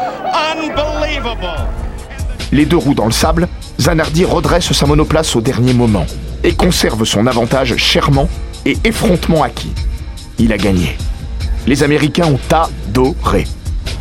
Unbelievable. 0.54 1.68
Les 2.52 2.66
deux 2.66 2.78
roues 2.78 2.96
dans 2.96 3.06
le 3.06 3.12
sable, 3.12 3.48
Zanardi 3.80 4.24
redresse 4.24 4.72
sa 4.72 4.86
monoplace 4.86 5.36
au 5.36 5.42
dernier 5.42 5.74
moment 5.74 6.06
et 6.44 6.54
conserve 6.54 7.04
son 7.04 7.28
avantage 7.28 7.76
chèrement 7.76 8.30
et 8.66 8.78
effrontement 8.86 9.44
acquis. 9.44 9.74
Il 10.38 10.54
a 10.54 10.58
gagné. 10.58 10.98
Les 11.68 11.84
Américains 11.84 12.28
ont 12.28 12.40
adoré. 12.52 13.46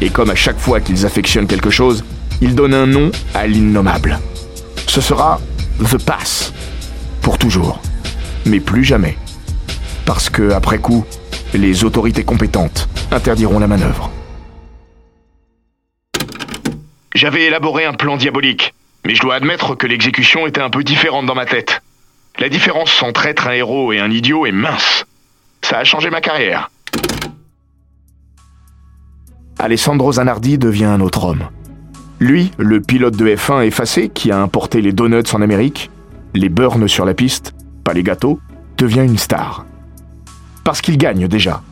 Et 0.01 0.11
comme 0.11 0.31
à 0.31 0.37
chaque 0.37 0.59
fois 0.59 0.81
qu'ils 0.81 1.05
affectionnent 1.05 1.49
quelque 1.49 1.71
chose, 1.71 2.05
ils 2.41 2.55
donnent 2.55 2.75
un 2.75 2.87
nom 2.87 3.11
à 3.35 3.49
l'innommable. 3.49 4.21
Ce 4.87 5.01
sera 5.01 5.41
The 5.81 5.99
Pass. 5.99 6.53
Pour 7.21 7.37
toujours. 7.37 7.81
Mais 8.47 8.61
plus 8.61 8.85
jamais. 8.85 9.19
Parce 10.07 10.31
que, 10.31 10.53
après 10.53 10.79
coup, 10.79 11.05
les 11.55 11.85
autorités 11.85 12.25
compétentes 12.25 12.89
interdiront 13.11 13.59
la 13.59 13.67
manœuvre. 13.67 14.11
J'avais 17.15 17.45
élaboré 17.45 17.85
un 17.85 17.95
plan 17.95 18.17
diabolique, 18.17 18.75
mais 19.05 19.15
je 19.15 19.21
dois 19.21 19.35
admettre 19.35 19.75
que 19.75 19.87
l'exécution 19.87 20.47
était 20.47 20.61
un 20.61 20.71
peu 20.71 20.85
différente 20.85 21.27
dans 21.27 21.35
ma 21.35 21.47
tête. 21.47 21.83
La 22.39 22.49
différence 22.49 23.03
entre 23.03 23.27
être 23.27 23.49
un 23.49 23.53
héros 23.53 23.93
et 23.93 23.99
un 23.99 24.11
idiot 24.11 24.47
est 24.47 24.53
mince. 24.53 25.05
Ça 25.63 25.79
a 25.79 25.85
changé 25.85 26.11
ma 26.11 26.21
carrière. 26.21 26.71
Alessandro 29.59 30.13
Zanardi 30.13 30.57
devient 30.57 30.85
un 30.85 31.01
autre 31.01 31.25
homme. 31.25 31.49
Lui, 32.21 32.53
le 32.59 32.81
pilote 32.81 33.17
de 33.17 33.27
F1 33.27 33.65
effacé 33.65 34.09
qui 34.09 34.31
a 34.31 34.39
importé 34.39 34.81
les 34.81 34.93
donuts 34.93 35.33
en 35.33 35.43
Amérique, 35.43 35.91
les 36.35 36.49
burns 36.49 36.87
sur 36.87 37.05
la 37.05 37.15
piste, 37.15 37.55
pas 37.83 37.93
les 37.93 38.03
gâteaux, 38.03 38.39
devient 38.77 39.05
une 39.05 39.19
star. 39.19 39.65
Parce 40.69 40.83
qu'il 40.83 40.99
gagne 40.99 41.29
déjà. 41.29 41.63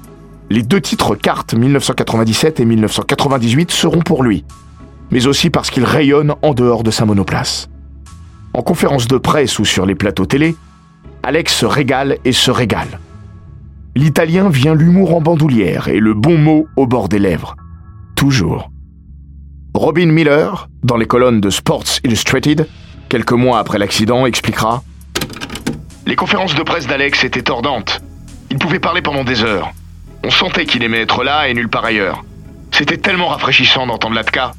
Les 0.48 0.62
deux 0.62 0.80
titres 0.80 1.16
cartes 1.16 1.52
1997 1.52 2.60
et 2.60 2.64
1998 2.64 3.70
seront 3.70 4.00
pour 4.00 4.22
lui, 4.22 4.42
mais 5.10 5.26
aussi 5.26 5.50
parce 5.50 5.68
qu'il 5.68 5.84
rayonne 5.84 6.34
en 6.40 6.54
dehors 6.54 6.82
de 6.82 6.90
sa 6.90 7.04
monoplace. 7.04 7.68
En 8.54 8.62
conférence 8.62 9.06
de 9.06 9.18
presse 9.18 9.58
ou 9.58 9.66
sur 9.66 9.84
les 9.84 9.94
plateaux 9.94 10.24
télé, 10.24 10.56
Alex 11.22 11.54
se 11.54 11.66
régale 11.66 12.16
et 12.24 12.32
se 12.32 12.50
régale. 12.50 12.98
L'italien 13.94 14.48
vient 14.48 14.74
l'humour 14.74 15.14
en 15.14 15.20
bandoulière 15.20 15.88
et 15.88 16.00
le 16.00 16.14
bon 16.14 16.38
mot 16.38 16.66
au 16.76 16.86
bord 16.86 17.10
des 17.10 17.18
lèvres. 17.18 17.54
Toujours. 18.14 18.70
Robin 19.74 20.06
Miller, 20.06 20.70
dans 20.82 20.96
les 20.96 21.04
colonnes 21.04 21.42
de 21.42 21.50
Sports 21.50 22.00
Illustrated, 22.02 22.66
quelques 23.10 23.32
mois 23.32 23.58
après 23.58 23.76
l'accident, 23.76 24.24
expliquera 24.24 24.82
Les 26.06 26.16
conférences 26.16 26.54
de 26.54 26.62
presse 26.62 26.86
d'Alex 26.86 27.24
étaient 27.24 27.42
tordantes. 27.42 28.00
Il 28.50 28.58
pouvait 28.58 28.78
parler 28.78 29.02
pendant 29.02 29.24
des 29.24 29.42
heures. 29.42 29.72
On 30.24 30.30
sentait 30.30 30.66
qu'il 30.66 30.82
aimait 30.82 31.02
être 31.02 31.24
là 31.24 31.48
et 31.48 31.54
nulle 31.54 31.68
part 31.68 31.84
ailleurs. 31.84 32.24
C'était 32.72 32.96
tellement 32.96 33.28
rafraîchissant 33.28 33.86
d'entendre 33.86 34.14
Latka. 34.14 34.52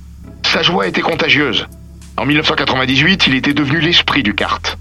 Sa 0.45 0.61
joie 0.61 0.87
était 0.87 1.01
contagieuse. 1.01 1.67
En 2.17 2.25
1998, 2.25 3.27
il 3.27 3.35
était 3.35 3.53
devenu 3.53 3.79
l'esprit 3.79 4.23
du 4.23 4.33
kart. 4.33 4.77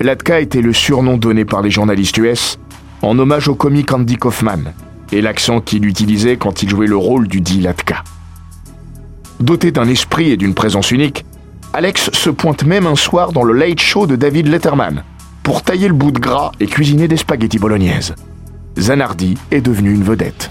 Latka 0.00 0.40
était 0.40 0.62
le 0.62 0.72
surnom 0.72 1.16
donné 1.16 1.44
par 1.44 1.62
les 1.62 1.70
journalistes 1.70 2.16
US 2.18 2.58
en 3.02 3.18
hommage 3.18 3.48
au 3.48 3.54
comique 3.54 3.92
Andy 3.92 4.16
Kaufman 4.16 4.72
et 5.12 5.20
l'accent 5.20 5.60
qu'il 5.60 5.86
utilisait 5.86 6.36
quand 6.36 6.62
il 6.62 6.70
jouait 6.70 6.86
le 6.86 6.96
rôle 6.96 7.28
du 7.28 7.40
dit 7.40 7.60
Latka. 7.60 8.02
Doté 9.40 9.72
d'un 9.72 9.88
esprit 9.88 10.30
et 10.30 10.36
d'une 10.36 10.54
présence 10.54 10.90
unique, 10.90 11.24
Alex 11.72 12.10
se 12.12 12.30
pointe 12.30 12.64
même 12.64 12.86
un 12.86 12.96
soir 12.96 13.32
dans 13.32 13.42
le 13.42 13.52
Late 13.52 13.80
Show 13.80 14.06
de 14.06 14.16
David 14.16 14.46
Letterman 14.46 15.04
pour 15.42 15.62
tailler 15.62 15.88
le 15.88 15.94
bout 15.94 16.12
de 16.12 16.18
gras 16.18 16.52
et 16.60 16.66
cuisiner 16.66 17.08
des 17.08 17.16
spaghettis 17.16 17.58
bolognaises. 17.58 18.14
Zanardi 18.78 19.36
est 19.50 19.60
devenu 19.60 19.92
une 19.92 20.04
vedette. 20.04 20.50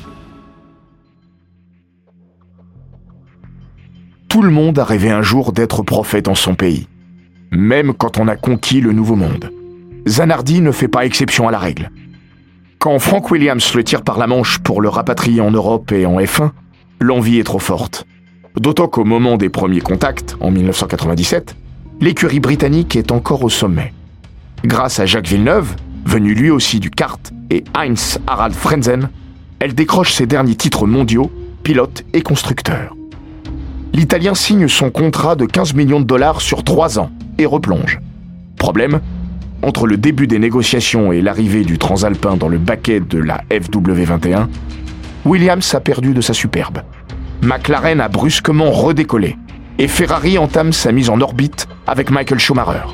Tout 4.28 4.42
le 4.42 4.52
monde 4.52 4.80
a 4.80 4.86
rêvé 4.86 5.10
un 5.10 5.22
jour 5.22 5.52
d'être 5.52 5.84
prophète 5.84 6.28
en 6.28 6.36
son 6.36 6.56
pays, 6.56 6.88
même 7.52 7.94
quand 7.94 8.18
on 8.18 8.28
a 8.28 8.36
conquis 8.36 8.80
le 8.80 8.94
Nouveau 8.94 9.16
Monde. 9.16 9.52
Zanardi 10.08 10.62
ne 10.62 10.72
fait 10.72 10.88
pas 10.88 11.06
exception 11.06 11.48
à 11.48 11.52
la 11.52 11.60
règle. 11.60 11.92
Quand 12.80 12.98
Frank 12.98 13.30
Williams 13.30 13.76
le 13.76 13.84
tire 13.84 14.04
par 14.04 14.18
la 14.18 14.28
manche 14.28 14.60
pour 14.60 14.82
le 14.82 14.90
rapatrier 14.90 15.42
en 15.42 15.52
Europe 15.52 15.92
et 15.92 16.06
en 16.06 16.18
F1, 16.20 16.52
l'envie 17.00 17.40
est 17.40 17.44
trop 17.44 17.60
forte. 17.60 18.08
D'autant 18.56 18.88
qu'au 18.88 19.04
moment 19.04 19.38
des 19.38 19.50
premiers 19.50 19.82
contacts, 19.82 20.36
en 20.40 20.50
1997, 20.50 21.56
l'écurie 22.00 22.40
britannique 22.40 22.96
est 22.96 23.12
encore 23.12 23.44
au 23.44 23.50
sommet. 23.50 23.94
Grâce 24.64 25.00
à 25.00 25.08
Jacques 25.08 25.28
Villeneuve, 25.28 25.76
venu 26.06 26.36
lui 26.36 26.52
aussi 26.52 26.80
du 26.80 26.92
kart, 26.92 27.20
et 27.50 27.64
Heinz 27.76 28.20
Harald 28.28 28.54
Frenzen, 28.54 29.10
elle 29.60 29.74
décroche 29.74 30.14
ses 30.14 30.28
derniers 30.28 30.56
titres 30.56 30.86
mondiaux, 30.86 31.32
pilote 31.64 32.04
et 32.14 32.22
constructeur. 32.22 32.96
L'Italien 33.94 34.36
signe 34.36 34.68
son 34.68 34.92
contrat 34.92 35.36
de 35.36 35.46
15 35.46 35.74
millions 35.74 36.00
de 36.00 36.06
dollars 36.06 36.42
sur 36.42 36.64
3 36.64 37.00
ans 37.00 37.12
et 37.40 37.46
replonge. 37.46 38.00
Problème, 38.58 39.02
entre 39.64 39.88
le 39.88 39.98
début 39.98 40.28
des 40.28 40.40
négociations 40.40 41.12
et 41.12 41.22
l'arrivée 41.22 41.64
du 41.64 41.80
transalpin 41.80 42.38
dans 42.38 42.48
le 42.48 42.60
baquet 42.60 43.00
de 43.00 43.18
la 43.18 43.42
FW21, 43.50 44.48
Williams 45.26 45.74
a 45.74 45.80
perdu 45.80 46.14
de 46.14 46.22
sa 46.22 46.34
superbe. 46.34 46.84
McLaren 47.42 48.00
a 48.00 48.08
brusquement 48.10 48.70
redécollé 48.72 49.38
et 49.80 49.88
Ferrari 49.88 50.38
entame 50.38 50.72
sa 50.72 50.92
mise 50.92 51.10
en 51.10 51.20
orbite 51.20 51.68
avec 51.88 52.12
Michael 52.12 52.40
Schumacher. 52.40 52.86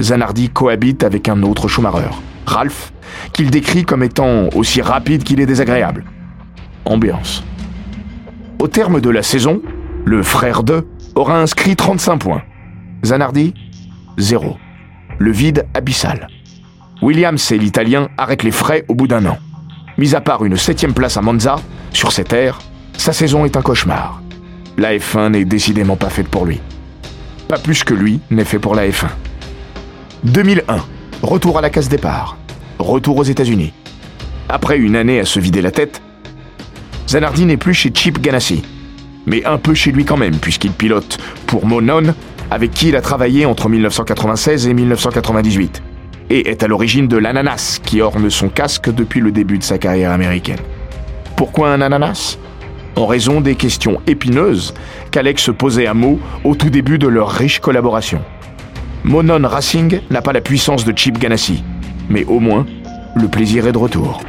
Zanardi 0.00 0.50
cohabite 0.50 1.04
avec 1.04 1.28
un 1.28 1.42
autre 1.42 1.68
Schumacher, 1.68 2.10
Ralph, 2.46 2.92
qu'il 3.32 3.50
décrit 3.50 3.84
comme 3.84 4.02
étant 4.02 4.48
aussi 4.54 4.80
rapide 4.80 5.24
qu'il 5.24 5.40
est 5.40 5.46
désagréable. 5.46 6.04
Ambiance. 6.84 7.42
Au 8.58 8.68
terme 8.68 9.00
de 9.00 9.10
la 9.10 9.22
saison, 9.22 9.60
le 10.04 10.22
frère 10.22 10.62
de 10.62 10.86
aura 11.14 11.40
inscrit 11.40 11.76
35 11.76 12.18
points. 12.18 12.42
Zanardi, 13.04 13.54
0 14.18 14.56
le 15.18 15.32
vide 15.32 15.66
abyssal. 15.74 16.28
Williams 17.02 17.52
et 17.52 17.58
l'Italien 17.58 18.08
arrêtent 18.16 18.44
les 18.44 18.50
frais 18.50 18.84
au 18.88 18.94
bout 18.94 19.06
d'un 19.06 19.26
an. 19.26 19.38
Mis 19.98 20.14
à 20.14 20.20
part 20.20 20.44
une 20.44 20.56
septième 20.56 20.94
place 20.94 21.16
à 21.16 21.22
Monza, 21.22 21.56
sur 21.92 22.12
cette 22.12 22.32
aire, 22.32 22.58
sa 22.96 23.12
saison 23.12 23.44
est 23.44 23.56
un 23.56 23.62
cauchemar. 23.62 24.22
La 24.76 24.96
F1 24.96 25.30
n'est 25.30 25.44
décidément 25.44 25.96
pas 25.96 26.08
faite 26.08 26.28
pour 26.28 26.46
lui. 26.46 26.60
Pas 27.48 27.58
plus 27.58 27.82
que 27.82 27.94
lui 27.94 28.20
n'est 28.30 28.44
fait 28.44 28.58
pour 28.58 28.74
la 28.74 28.88
F1. 28.88 29.08
2001, 30.24 30.78
retour 31.22 31.58
à 31.58 31.60
la 31.60 31.70
case 31.70 31.88
départ. 31.88 32.36
Retour 32.80 33.18
aux 33.18 33.24
États-Unis. 33.24 33.72
Après 34.48 34.76
une 34.76 34.96
année 34.96 35.20
à 35.20 35.24
se 35.24 35.38
vider 35.38 35.62
la 35.62 35.70
tête, 35.70 36.02
Zanardi 37.08 37.44
n'est 37.44 37.56
plus 37.56 37.74
chez 37.74 37.92
Chip 37.94 38.20
Ganassi, 38.20 38.62
mais 39.26 39.44
un 39.44 39.58
peu 39.58 39.74
chez 39.74 39.92
lui 39.92 40.04
quand 40.04 40.16
même, 40.16 40.36
puisqu'il 40.36 40.72
pilote 40.72 41.18
pour 41.46 41.66
Monon 41.66 42.14
avec 42.50 42.72
qui 42.72 42.88
il 42.88 42.96
a 42.96 43.00
travaillé 43.00 43.46
entre 43.46 43.68
1996 43.68 44.66
et 44.66 44.74
1998, 44.74 45.82
et 46.30 46.50
est 46.50 46.62
à 46.62 46.66
l'origine 46.66 47.06
de 47.06 47.16
l'ananas 47.16 47.78
qui 47.84 48.00
orne 48.00 48.28
son 48.28 48.48
casque 48.48 48.92
depuis 48.92 49.20
le 49.20 49.30
début 49.30 49.58
de 49.58 49.64
sa 49.64 49.78
carrière 49.78 50.10
américaine. 50.10 50.60
Pourquoi 51.36 51.70
un 51.70 51.80
ananas? 51.80 52.38
En 52.96 53.06
raison 53.06 53.40
des 53.40 53.54
questions 53.54 54.00
épineuses 54.08 54.74
qu'Alex 55.12 55.50
posait 55.56 55.86
à 55.86 55.94
mots 55.94 56.18
au 56.42 56.56
tout 56.56 56.70
début 56.70 56.98
de 56.98 57.06
leur 57.06 57.30
riche 57.30 57.60
collaboration. 57.60 58.20
Monon 59.04 59.46
Racing 59.46 60.00
n'a 60.10 60.22
pas 60.22 60.32
la 60.32 60.40
puissance 60.40 60.84
de 60.84 60.96
Chip 60.96 61.18
Ganassi, 61.18 61.62
mais 62.08 62.24
au 62.24 62.40
moins, 62.40 62.66
le 63.14 63.28
plaisir 63.28 63.66
est 63.66 63.72
de 63.72 63.78
retour. 63.78 64.20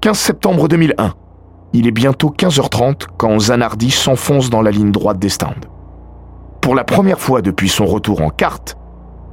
15 0.00 0.16
septembre 0.18 0.68
2001. 0.68 1.14
Il 1.72 1.86
est 1.86 1.92
bientôt 1.92 2.30
15h30 2.30 3.06
quand 3.18 3.38
Zanardi 3.38 3.90
s'enfonce 3.90 4.50
dans 4.50 4.62
la 4.62 4.70
ligne 4.70 4.92
droite 4.92 5.18
des 5.18 5.28
stands. 5.28 5.50
Pour 6.60 6.74
la 6.74 6.84
première 6.84 7.18
fois 7.18 7.42
depuis 7.42 7.68
son 7.68 7.86
retour 7.86 8.22
en 8.22 8.30
carte, 8.30 8.76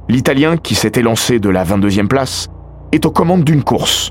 l'Italien, 0.08 0.56
qui 0.56 0.74
s'était 0.74 1.02
lancé 1.02 1.38
de 1.38 1.48
la 1.48 1.64
22e 1.64 2.08
place, 2.08 2.48
est 2.92 3.06
aux 3.06 3.10
commandes 3.10 3.44
d'une 3.44 3.62
course. 3.62 4.10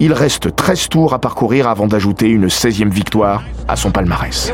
Il 0.00 0.12
reste 0.12 0.56
13 0.56 0.88
tours 0.88 1.14
à 1.14 1.20
parcourir 1.20 1.68
avant 1.68 1.86
d'ajouter 1.86 2.28
une 2.28 2.48
16e 2.48 2.90
victoire 2.90 3.44
à 3.68 3.76
son 3.76 3.92
palmarès. 3.92 4.52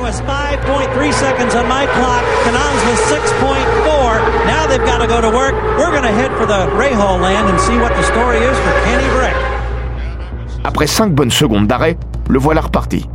Après 10.63 10.87
5 10.87 11.13
bonnes 11.13 11.31
secondes 11.31 11.67
d'arrêt, 11.67 11.97
le 12.29 12.39
voilà 12.39 12.61
reparti, 12.61 13.09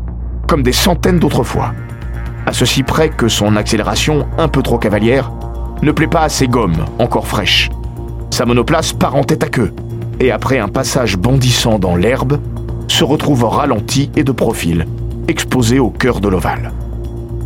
comme 0.48 0.64
des 0.64 0.74
centaines 0.74 1.20
d'autres 1.20 1.44
fois. 1.44 1.74
À 2.48 2.54
ceci 2.54 2.82
près 2.82 3.10
que 3.10 3.28
son 3.28 3.56
accélération, 3.56 4.28
un 4.40 4.48
peu 4.48 4.64
trop 4.64 4.80
cavalière, 4.80 5.32
ne 5.84 5.92
plaît 5.92 6.08
pas 6.08 6.22
à 6.22 6.30
ses 6.30 6.48
gommes, 6.48 6.86
encore 6.98 7.28
fraîches. 7.28 7.70
Sa 8.32 8.46
monoplace 8.46 8.94
part 8.94 9.16
en 9.16 9.24
tête 9.24 9.44
à 9.44 9.48
queue, 9.48 9.74
et 10.20 10.32
après 10.32 10.60
un 10.60 10.68
passage 10.68 11.18
bondissant 11.18 11.80
dans 11.80 11.96
l'herbe, 11.96 12.40
se 12.88 13.04
retrouve 13.04 13.44
ralenti 13.44 14.10
et 14.16 14.24
de 14.24 14.32
profil, 14.32 14.86
exposé 15.28 15.80
au 15.80 15.90
cœur 15.90 16.22
de 16.22 16.30
l'ovale. 16.30 16.72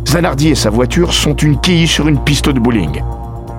Zanardi 0.06 0.48
et 0.48 0.54
sa 0.54 0.70
voiture 0.70 1.12
sont 1.12 1.36
une 1.36 1.60
quille 1.60 1.86
sur 1.86 2.08
une 2.08 2.22
piste 2.22 2.48
de 2.48 2.58
bowling. 2.58 3.02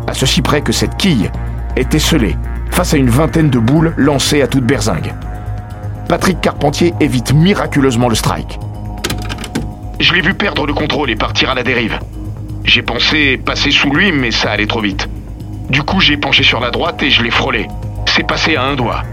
À 0.08 0.14
ceci 0.14 0.42
près 0.42 0.62
que 0.62 0.72
cette 0.72 0.98
quille 0.98 1.32
est 1.76 1.94
esselée 1.94 2.36
face 2.72 2.94
à 2.94 2.98
une 2.98 3.10
vingtaine 3.10 3.50
de 3.50 3.60
boules 3.60 3.94
lancées 3.98 4.42
à 4.42 4.48
toute 4.48 4.66
berzingue. 4.66 5.14
Patrick 6.08 6.42
Carpentier 6.42 6.94
évite 7.00 7.34
miraculeusement 7.34 8.10
le 8.10 8.16
strike. 8.16 8.60
Je 10.00 10.14
l'ai 10.14 10.22
vu 10.22 10.34
perdre 10.34 10.66
le 10.66 10.74
contrôle 10.74 11.10
et 11.10 11.16
partir 11.16 11.50
à 11.50 11.54
la 11.54 11.64
dérive. 11.64 12.00
J'ai 12.64 12.82
pensé 12.82 13.38
passer 13.38 13.72
sous 13.72 13.92
lui, 13.94 14.12
mais 14.12 14.32
ça 14.32 14.52
allait 14.52 14.68
trop 14.68 14.82
vite. 14.82 15.08
Du 15.70 15.84
coup, 15.84 16.00
j'ai 16.00 16.18
penché 16.18 16.44
sur 16.44 16.60
la 16.60 16.70
droite 16.70 17.02
et 17.04 17.10
je 17.10 17.24
l'ai 17.24 17.32
frôlé. 17.32 17.68
C'est 18.14 18.28
passé 18.28 18.58
à 18.58 18.66
un 18.66 18.76
doigt. 18.76 19.04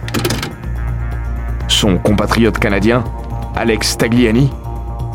Son 1.69 1.99
compatriote 1.99 2.59
canadien, 2.59 3.05
Alex 3.55 3.97
Tagliani, 3.97 4.51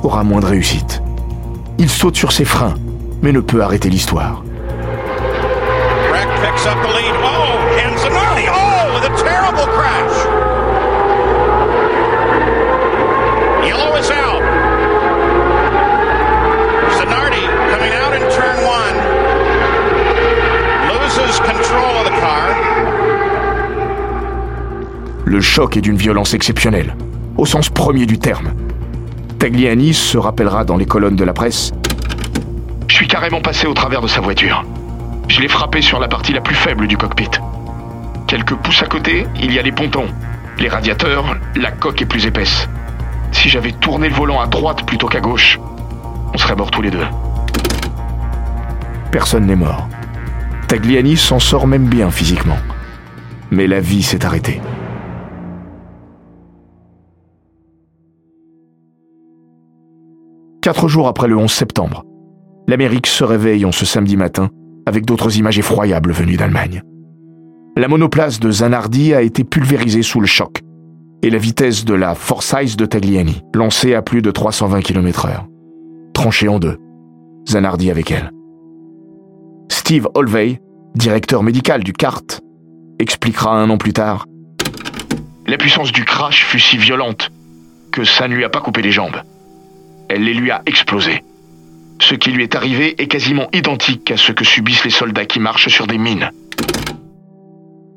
aura 0.04 0.24
moins 0.24 0.40
de 0.40 0.46
réussite. 0.46 1.02
Il 1.78 1.90
saute 1.90 2.16
sur 2.16 2.32
ses 2.32 2.46
freins, 2.46 2.76
mais 3.22 3.34
ne 3.34 3.42
peut 3.42 3.62
arrêter 3.62 3.90
l'histoire. 3.90 4.42
Choc 25.54 25.78
est 25.78 25.82
d'une 25.82 25.98
violence 25.98 26.34
exceptionnelle, 26.34 26.96
au 27.38 27.46
sens 27.46 27.70
premier 27.70 28.08
du 28.08 28.18
terme. 28.18 28.54
Tagliani 29.38 29.94
se 29.94 30.18
rappellera 30.18 30.66
dans 30.66 30.78
les 30.78 30.88
colonnes 30.88 31.16
de 31.16 31.24
la 31.24 31.34
presse 31.34 31.72
Je 32.88 32.96
suis 32.96 33.08
carrément 33.08 33.40
passé 33.40 33.68
au 33.68 33.76
travers 33.76 34.02
de 34.02 34.08
sa 34.08 34.20
voiture. 34.20 34.66
Je 35.28 35.42
l'ai 35.42 35.48
frappé 35.48 35.84
sur 35.84 36.00
la 36.00 36.08
partie 36.08 36.34
la 36.34 36.42
plus 36.42 36.56
faible 36.56 36.88
du 36.88 36.98
cockpit. 36.98 37.30
Quelques 38.26 38.56
pouces 38.56 38.82
à 38.82 38.88
côté, 38.88 39.28
il 39.40 39.54
y 39.54 39.60
a 39.60 39.62
les 39.62 39.72
pontons, 39.72 40.08
les 40.58 40.70
radiateurs, 40.70 41.38
la 41.56 41.70
coque 41.70 42.02
est 42.02 42.08
plus 42.08 42.26
épaisse. 42.26 42.68
Si 43.32 43.48
j'avais 43.48 43.74
tourné 43.74 44.10
le 44.10 44.16
volant 44.16 44.42
à 44.42 44.48
droite 44.48 44.88
plutôt 44.88 45.08
qu'à 45.08 45.22
gauche, 45.22 45.60
on 46.34 46.38
serait 46.40 46.56
morts 46.56 46.72
tous 46.72 46.82
les 46.82 46.90
deux. 46.90 47.06
Personne 49.12 49.46
n'est 49.46 49.56
mort. 49.56 49.88
Tagliani 50.68 51.16
s'en 51.16 51.38
sort 51.38 51.68
même 51.68 51.86
bien 51.86 52.10
physiquement. 52.10 52.58
Mais 53.52 53.68
la 53.68 53.82
vie 53.82 54.02
s'est 54.02 54.26
arrêtée. 54.26 54.60
Quatre 60.64 60.88
jours 60.88 61.10
après 61.10 61.28
le 61.28 61.36
11 61.36 61.52
septembre, 61.52 62.06
l'Amérique 62.70 63.08
se 63.08 63.26
réveille 63.26 63.66
en 63.66 63.74
ce 63.74 63.86
samedi 63.86 64.16
matin 64.16 64.50
avec 64.86 65.04
d'autres 65.04 65.38
images 65.38 65.60
effroyables 65.60 66.14
venues 66.14 66.38
d'Allemagne. 66.38 66.84
La 67.76 67.90
monoplace 67.90 68.40
de 68.40 68.50
Zanardi 68.50 69.14
a 69.14 69.22
été 69.22 69.44
pulvérisée 69.44 70.04
sous 70.04 70.22
le 70.22 70.26
choc 70.26 70.62
et 71.22 71.30
la 71.30 71.38
vitesse 71.38 71.84
de 71.84 71.94
la 71.94 72.16
Forsyth 72.16 72.78
de 72.78 72.86
Tagliani, 72.86 73.42
lancée 73.54 73.94
à 73.94 74.02
plus 74.02 74.22
de 74.22 74.32
320 74.32 74.80
km/h, 74.80 75.48
tranchée 76.14 76.48
en 76.48 76.60
deux. 76.60 76.78
Zanardi 77.46 77.92
avec 77.92 78.12
elle. 78.12 78.32
Steve 79.70 80.08
Olvey, 80.14 80.62
directeur 80.96 81.44
médical 81.44 81.84
du 81.84 81.92
CART, 81.92 82.40
expliquera 83.00 83.54
un 83.54 83.70
an 83.70 83.78
plus 83.78 83.92
tard 83.92 84.28
La 85.46 85.58
puissance 85.58 85.92
du 85.92 86.06
crash 86.06 86.46
fut 86.46 86.62
si 86.62 86.78
violente 86.78 87.34
que 87.92 88.06
ça 88.06 88.30
ne 88.30 88.34
lui 88.36 88.46
a 88.46 88.50
pas 88.50 88.62
coupé 88.62 88.82
les 88.82 88.92
jambes. 88.92 89.24
Elle 90.16 90.26
les 90.26 90.36
lui 90.36 90.52
a 90.52 90.62
explosées. 90.68 91.24
Ce 92.00 92.14
qui 92.14 92.30
lui 92.30 92.44
est 92.44 92.54
arrivé 92.54 93.02
est 93.02 93.08
quasiment 93.08 93.48
identique 93.52 94.12
à 94.12 94.18
ce 94.18 94.32
que 94.32 94.46
subissent 94.46 94.86
les 94.86 94.92
soldats 94.92 95.26
qui 95.26 95.40
marchent 95.40 95.70
sur 95.70 95.88
des 95.88 95.98
mines. 95.98 96.30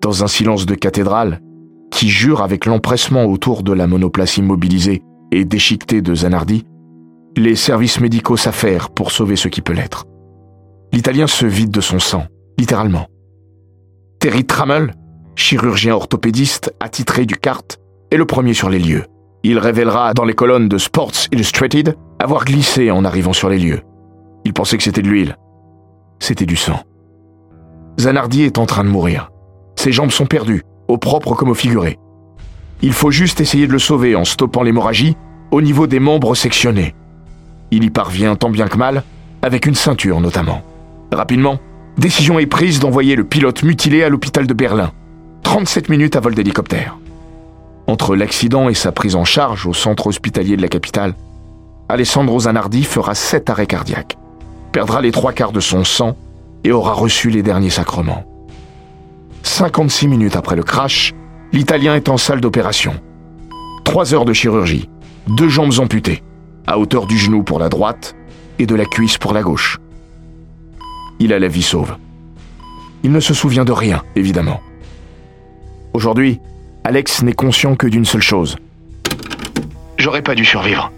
Dans 0.01 0.25
un 0.25 0.27
silence 0.27 0.65
de 0.65 0.75
cathédrale, 0.75 1.43
qui 1.91 2.09
jure 2.09 2.41
avec 2.41 2.65
l'empressement 2.65 3.27
autour 3.27 3.63
de 3.63 3.75
la 3.75 3.87
monoplace 3.87 4.39
immobilisée 4.39 5.03
et 5.31 5.45
déchiquetée 5.45 6.01
de 6.01 6.15
Zanardi, 6.15 6.65
les 7.37 7.55
services 7.55 8.01
médicaux 8.01 8.39
s'affairent 8.39 8.89
pour 8.89 9.11
sauver 9.13 9.37
ce 9.37 9.49
qui 9.49 9.61
peut 9.61 9.75
l'être. 9.75 10.07
L'Italien 10.95 11.27
se 11.27 11.45
vide 11.45 11.71
de 11.71 11.83
son 11.83 11.99
sang, 11.99 12.25
littéralement. 12.59 13.09
Terry 14.21 14.47
Trammell, 14.47 14.95
chirurgien 15.35 15.95
orthopédiste 15.95 16.75
attitré 16.81 17.27
du 17.27 17.37
CART, 17.37 17.77
est 18.11 18.17
le 18.17 18.25
premier 18.25 18.55
sur 18.55 18.71
les 18.71 18.79
lieux. 18.79 19.05
Il 19.49 19.61
révélera 19.61 20.13
dans 20.13 20.25
les 20.25 20.35
colonnes 20.35 20.69
de 20.69 20.77
Sports 20.77 21.13
Illustrated 21.31 21.95
avoir 22.19 22.45
glissé 22.45 22.91
en 22.91 23.05
arrivant 23.05 23.33
sur 23.33 23.49
les 23.49 23.61
lieux. 23.61 23.81
Il 24.45 24.53
pensait 24.53 24.77
que 24.77 24.83
c'était 24.83 25.03
de 25.03 25.09
l'huile. 25.09 25.37
C'était 26.19 26.47
du 26.47 26.57
sang. 26.57 26.81
Zanardi 28.01 28.43
est 28.43 28.59
en 28.59 28.67
train 28.67 28.83
de 28.83 28.89
mourir. 28.89 29.31
Ses 29.77 29.93
jambes 29.93 30.11
sont 30.11 30.27
perdues, 30.27 30.65
au 30.89 30.99
propre 30.99 31.37
comme 31.37 31.51
au 31.51 31.55
figuré. 31.55 31.97
Il 32.83 32.93
faut 32.93 33.13
juste 33.13 33.41
essayer 33.41 33.69
de 33.69 33.73
le 33.73 33.79
sauver 33.79 34.17
en 34.17 34.25
stoppant 34.25 34.65
l'hémorragie 34.65 35.17
au 35.53 35.63
niveau 35.63 35.87
des 35.87 36.01
membres 36.01 36.35
sectionnés. 36.35 36.97
Il 37.71 37.85
y 37.85 37.91
parvient 37.91 38.35
tant 38.35 38.51
bien 38.51 38.67
que 38.67 38.79
mal, 38.79 39.05
avec 39.43 39.67
une 39.67 39.77
ceinture 39.77 40.21
notamment. 40.21 40.63
Rapidement, 41.13 41.61
décision 41.99 42.41
est 42.41 42.47
prise 42.47 42.81
d'envoyer 42.81 43.15
le 43.15 43.23
pilote 43.23 43.63
mutilé 43.63 44.03
à 44.03 44.09
l'hôpital 44.09 44.49
de 44.49 44.55
Berlin. 44.55 44.91
37 45.45 45.89
minutes 45.89 46.17
à 46.17 46.21
vol 46.21 46.35
d'hélicoptère. 46.35 46.99
Entre 47.87 48.17
l'accident 48.17 48.69
et 48.69 48.75
sa 48.75 48.91
prise 48.91 49.15
en 49.15 49.25
charge 49.25 49.67
au 49.67 49.73
centre 49.73 50.09
hospitalier 50.09 50.57
de 50.57 50.63
la 50.63 50.69
capitale, 50.69 51.15
Alessandro 51.89 52.41
Zanardi 52.41 52.83
fera 52.83 53.15
sept 53.15 53.49
arrêts 53.49 53.69
cardiaques, 53.69 54.19
perdra 54.73 55.01
les 55.01 55.13
trois 55.13 55.33
quarts 55.33 55.53
de 55.53 55.61
son 55.61 55.85
sang 55.85 56.17
et 56.65 56.73
aura 56.73 56.95
reçu 56.95 57.31
les 57.31 57.45
derniers 57.45 57.71
sacrements. 57.71 58.25
56 59.45 60.09
minutes 60.09 60.35
après 60.35 60.57
le 60.57 60.65
crash, 60.65 61.15
l'Italien 61.53 61.95
est 61.95 62.09
en 62.09 62.17
salle 62.17 62.41
d'opération. 62.41 62.95
Trois 63.85 64.13
heures 64.13 64.25
de 64.25 64.33
chirurgie, 64.33 64.89
deux 65.29 65.49
jambes 65.49 65.79
amputées, 65.79 66.25
à 66.67 66.81
hauteur 66.81 67.07
du 67.07 67.17
genou 67.17 67.45
pour 67.45 67.61
la 67.61 67.69
droite 67.69 68.17
et 68.59 68.67
de 68.67 68.75
la 68.75 68.85
cuisse 68.85 69.17
pour 69.17 69.33
la 69.33 69.43
gauche. 69.43 69.79
Il 71.21 71.33
a 71.33 71.39
la 71.39 71.49
vie 71.49 71.63
sauve. 71.63 71.97
Il 73.05 73.13
ne 73.13 73.21
se 73.21 73.33
souvient 73.33 73.65
de 73.65 73.71
rien, 73.71 74.03
évidemment. 74.17 74.61
Aujourd'hui, 75.93 76.41
Alex 76.87 77.25
n'est 77.25 77.33
conscient 77.33 77.75
que 77.75 77.89
d'une 77.89 78.05
seule 78.05 78.23
chose. 78.23 78.55
J'aurais 79.99 80.23
pas 80.23 80.37
dû 80.37 80.45
survivre. 80.45 80.93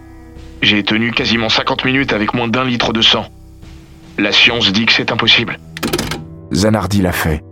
J'ai 0.61 0.83
tenu 0.83 1.13
quasiment 1.13 1.49
50 1.49 1.87
minutes 1.87 2.13
avec 2.13 2.35
moins 2.35 2.47
d'un 2.47 2.65
litre 2.65 2.93
de 2.93 3.01
sang. 3.01 3.25
La 4.19 4.31
science 4.31 4.71
dit 4.71 4.85
que 4.85 4.93
c'est 4.93 5.13
impossible. 5.13 5.59
Zanardi 6.53 7.01
l'a 7.01 7.13
fait. 7.13 7.43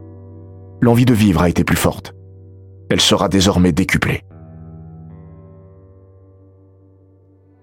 L'envie 0.82 1.06
de 1.06 1.14
vivre 1.14 1.40
a 1.40 1.48
été 1.48 1.64
plus 1.64 1.78
forte. 1.78 2.12
Elle 2.90 3.00
sera 3.00 3.30
désormais 3.30 3.72
décuplée. 3.72 4.20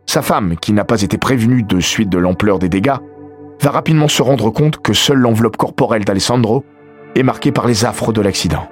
Sa 0.08 0.24
femme, 0.24 0.56
qui 0.60 0.74
n'a 0.74 0.86
pas 0.86 1.04
été 1.04 1.20
prévenue 1.20 1.62
de 1.62 1.80
suite 1.80 2.10
de 2.10 2.18
l'ampleur 2.18 2.58
des 2.58 2.70
dégâts, 2.70 2.98
va 3.62 3.70
rapidement 3.70 4.08
se 4.08 4.24
rendre 4.24 4.50
compte 4.50 4.82
que 4.82 4.94
seule 4.94 5.20
l'enveloppe 5.20 5.58
corporelle 5.58 6.04
d'Alessandro 6.04 6.66
est 7.16 7.22
marquée 7.22 7.52
par 7.52 7.68
les 7.68 7.86
affres 7.86 8.12
de 8.12 8.22
l'accident. 8.22 8.68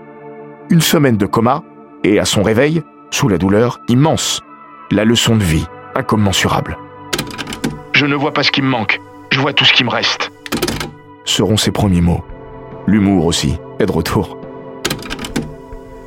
Une 0.71 0.81
semaine 0.81 1.17
de 1.17 1.27
coma, 1.27 1.63
et 2.03 2.19
à 2.19 2.25
son 2.25 2.43
réveil, 2.43 2.81
sous 3.11 3.27
la 3.29 3.37
douleur 3.37 3.79
immense, 3.87 4.41
la 4.91 5.05
leçon 5.05 5.35
de 5.35 5.43
vie 5.43 5.65
incommensurable. 5.95 6.77
Je 7.93 8.05
ne 8.05 8.15
vois 8.15 8.33
pas 8.33 8.43
ce 8.43 8.51
qui 8.51 8.61
me 8.61 8.69
manque, 8.69 8.99
je 9.31 9.39
vois 9.39 9.53
tout 9.53 9.65
ce 9.65 9.73
qui 9.73 9.83
me 9.83 9.89
reste. 9.89 10.31
Seront 11.25 11.57
ses 11.57 11.71
premiers 11.71 12.01
mots. 12.01 12.23
L'humour 12.87 13.25
aussi 13.25 13.57
est 13.79 13.85
de 13.85 13.91
retour. 13.91 14.37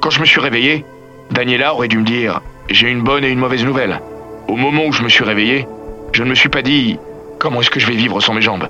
Quand 0.00 0.10
je 0.10 0.20
me 0.20 0.26
suis 0.26 0.40
réveillé, 0.40 0.84
Daniela 1.30 1.72
aurait 1.74 1.88
dû 1.88 1.98
me 1.98 2.04
dire 2.04 2.40
J'ai 2.68 2.90
une 2.90 3.02
bonne 3.02 3.24
et 3.24 3.30
une 3.30 3.38
mauvaise 3.38 3.64
nouvelle. 3.64 4.00
Au 4.48 4.56
moment 4.56 4.84
où 4.86 4.92
je 4.92 5.02
me 5.02 5.08
suis 5.08 5.24
réveillé, 5.24 5.66
je 6.12 6.22
ne 6.22 6.30
me 6.30 6.34
suis 6.34 6.48
pas 6.48 6.62
dit 6.62 6.98
Comment 7.38 7.60
est-ce 7.60 7.70
que 7.70 7.80
je 7.80 7.86
vais 7.86 7.94
vivre 7.94 8.20
sans 8.20 8.34
mes 8.34 8.42
jambes? 8.42 8.68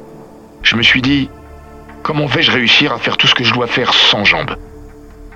Je 0.63 0.77
me 0.77 0.83
suis 0.83 1.03
dit 1.03 1.31
Comment 2.03 2.27
vais-je 2.27 2.53
réussir 2.53 2.93
à 2.93 2.99
faire 2.99 3.17
tout 3.17 3.27
ce 3.27 3.35
que 3.35 3.45
je 3.45 3.53
dois 3.53 3.67
faire 3.67 3.93
sans 3.95 4.25
jambes? 4.25 4.57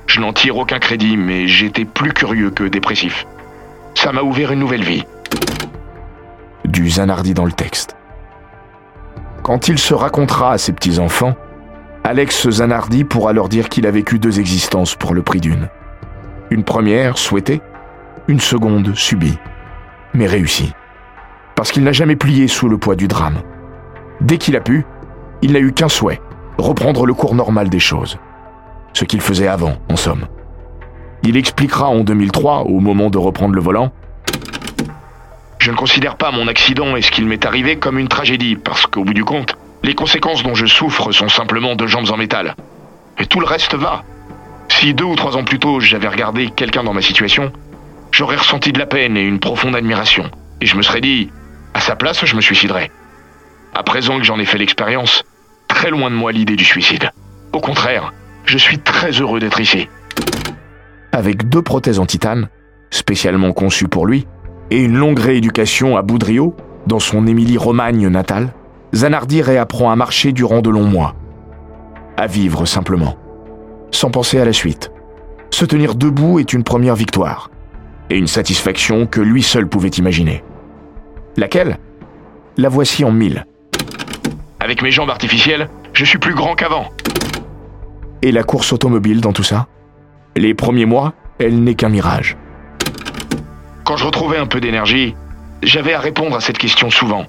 Je 0.08 0.20
n'en 0.20 0.32
tire 0.32 0.56
aucun 0.56 0.78
crédit, 0.78 1.18
mais 1.18 1.46
j'étais 1.46 1.84
plus 1.84 2.14
curieux 2.14 2.50
que 2.50 2.64
dépressif. 2.64 3.26
Ça 3.94 4.10
m'a 4.10 4.22
ouvert 4.22 4.52
une 4.52 4.58
nouvelle 4.58 4.82
vie. 4.82 5.04
Du 6.64 6.88
Zanardi 6.88 7.34
dans 7.34 7.44
le 7.44 7.52
texte. 7.52 7.94
Quand 9.42 9.68
il 9.68 9.78
se 9.78 9.92
racontera 9.92 10.52
à 10.52 10.58
ses 10.58 10.72
petits-enfants, 10.72 11.36
Alex 12.04 12.48
Zanardi 12.48 13.04
pourra 13.04 13.34
leur 13.34 13.50
dire 13.50 13.68
qu'il 13.68 13.86
a 13.86 13.90
vécu 13.90 14.18
deux 14.18 14.40
existences 14.40 14.94
pour 14.94 15.12
le 15.12 15.22
prix 15.22 15.40
d'une. 15.40 15.68
Une 16.50 16.64
première, 16.64 17.18
souhaitée, 17.18 17.60
une 18.28 18.40
seconde, 18.40 18.94
subie, 18.94 19.38
mais 20.14 20.26
réussie. 20.26 20.72
Parce 21.54 21.70
qu'il 21.70 21.84
n'a 21.84 21.92
jamais 21.92 22.16
plié 22.16 22.48
sous 22.48 22.70
le 22.70 22.78
poids 22.78 22.96
du 22.96 23.08
drame. 23.08 23.42
Dès 24.22 24.38
qu'il 24.38 24.56
a 24.56 24.60
pu, 24.60 24.86
il 25.42 25.52
n'a 25.52 25.60
eu 25.60 25.72
qu'un 25.72 25.90
souhait, 25.90 26.22
reprendre 26.56 27.04
le 27.04 27.12
cours 27.12 27.34
normal 27.34 27.68
des 27.68 27.78
choses. 27.78 28.18
Ce 28.92 29.04
qu'il 29.04 29.20
faisait 29.20 29.48
avant, 29.48 29.76
en 29.90 29.96
somme. 29.96 30.26
Il 31.22 31.36
expliquera 31.36 31.88
en 31.88 32.00
2003, 32.00 32.62
au 32.62 32.80
moment 32.80 33.10
de 33.10 33.18
reprendre 33.18 33.54
le 33.54 33.60
volant, 33.60 33.92
Je 35.58 35.72
ne 35.72 35.76
considère 35.76 36.16
pas 36.16 36.30
mon 36.30 36.46
accident 36.46 36.96
et 36.96 37.02
ce 37.02 37.10
qu'il 37.10 37.26
m'est 37.26 37.44
arrivé 37.44 37.76
comme 37.76 37.98
une 37.98 38.08
tragédie, 38.08 38.56
parce 38.56 38.86
qu'au 38.86 39.04
bout 39.04 39.12
du 39.12 39.24
compte, 39.24 39.56
les 39.82 39.94
conséquences 39.94 40.42
dont 40.42 40.54
je 40.54 40.66
souffre 40.66 41.12
sont 41.12 41.28
simplement 41.28 41.74
deux 41.74 41.88
jambes 41.88 42.10
en 42.10 42.16
métal. 42.16 42.54
Et 43.18 43.26
tout 43.26 43.40
le 43.40 43.46
reste 43.46 43.74
va. 43.74 44.04
Si 44.68 44.94
deux 44.94 45.04
ou 45.04 45.16
trois 45.16 45.36
ans 45.36 45.44
plus 45.44 45.58
tôt 45.58 45.80
j'avais 45.80 46.08
regardé 46.08 46.50
quelqu'un 46.50 46.84
dans 46.84 46.94
ma 46.94 47.02
situation, 47.02 47.52
j'aurais 48.12 48.36
ressenti 48.36 48.72
de 48.72 48.78
la 48.78 48.86
peine 48.86 49.16
et 49.16 49.22
une 49.22 49.40
profonde 49.40 49.74
admiration. 49.74 50.30
Et 50.60 50.66
je 50.66 50.76
me 50.76 50.82
serais 50.82 51.00
dit, 51.00 51.30
à 51.74 51.80
sa 51.80 51.96
place, 51.96 52.24
je 52.24 52.36
me 52.36 52.40
suiciderais. 52.40 52.90
À 53.74 53.82
présent 53.82 54.18
que 54.18 54.24
j'en 54.24 54.38
ai 54.38 54.44
fait 54.44 54.58
l'expérience, 54.58 55.24
très 55.66 55.90
loin 55.90 56.10
de 56.10 56.16
moi 56.16 56.32
l'idée 56.32 56.56
du 56.56 56.64
suicide. 56.64 57.10
Au 57.52 57.60
contraire, 57.60 58.12
je 58.48 58.58
suis 58.58 58.78
très 58.78 59.10
heureux 59.10 59.40
d'être 59.40 59.60
ici. 59.60 59.88
Avec 61.12 61.48
deux 61.48 61.62
prothèses 61.62 61.98
en 61.98 62.06
titane, 62.06 62.48
spécialement 62.90 63.52
conçues 63.52 63.88
pour 63.88 64.06
lui, 64.06 64.26
et 64.70 64.82
une 64.82 64.96
longue 64.96 65.18
rééducation 65.18 65.96
à 65.96 66.02
Boudrio, 66.02 66.56
dans 66.86 66.98
son 66.98 67.26
Émilie-Romagne 67.26 68.08
natale, 68.08 68.54
Zanardi 68.94 69.42
réapprend 69.42 69.90
à 69.90 69.96
marcher 69.96 70.32
durant 70.32 70.62
de 70.62 70.70
longs 70.70 70.86
mois. 70.86 71.14
À 72.16 72.26
vivre 72.26 72.64
simplement. 72.64 73.16
Sans 73.90 74.10
penser 74.10 74.40
à 74.40 74.46
la 74.46 74.54
suite. 74.54 74.90
Se 75.50 75.66
tenir 75.66 75.94
debout 75.94 76.38
est 76.38 76.52
une 76.52 76.64
première 76.64 76.94
victoire. 76.94 77.50
Et 78.08 78.16
une 78.16 78.26
satisfaction 78.26 79.06
que 79.06 79.20
lui 79.20 79.42
seul 79.42 79.68
pouvait 79.68 79.88
imaginer. 79.88 80.42
Laquelle? 81.36 81.78
La 82.56 82.70
voici 82.70 83.04
en 83.04 83.12
mille. 83.12 83.44
Avec 84.60 84.82
mes 84.82 84.90
jambes 84.90 85.10
artificielles, 85.10 85.68
je 85.92 86.04
suis 86.04 86.18
plus 86.18 86.34
grand 86.34 86.54
qu'avant. 86.54 86.88
Et 88.22 88.32
la 88.32 88.42
course 88.42 88.72
automobile 88.72 89.20
dans 89.20 89.32
tout 89.32 89.42
ça 89.42 89.68
Les 90.36 90.54
premiers 90.54 90.86
mois, 90.86 91.14
elle 91.38 91.62
n'est 91.62 91.74
qu'un 91.74 91.88
mirage. 91.88 92.36
Quand 93.84 93.96
je 93.96 94.04
retrouvais 94.04 94.38
un 94.38 94.46
peu 94.46 94.60
d'énergie, 94.60 95.14
J'avais 95.62 95.92
à 95.92 96.00
répondre 96.00 96.36
à 96.36 96.40
cette 96.40 96.58
question 96.58 96.90
souvent. 96.90 97.26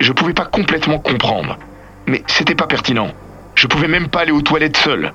Je 0.00 0.12
pouvais 0.12 0.34
pas 0.34 0.44
complètement 0.44 0.98
comprendre. 0.98 1.58
Mais 2.06 2.22
c'était 2.26 2.54
pas 2.54 2.66
pertinent. 2.66 3.08
Je 3.54 3.66
pouvais 3.66 3.88
même 3.88 4.08
pas 4.08 4.20
aller 4.20 4.32
aux 4.32 4.42
toilettes 4.42 4.76
seul. 4.76 5.12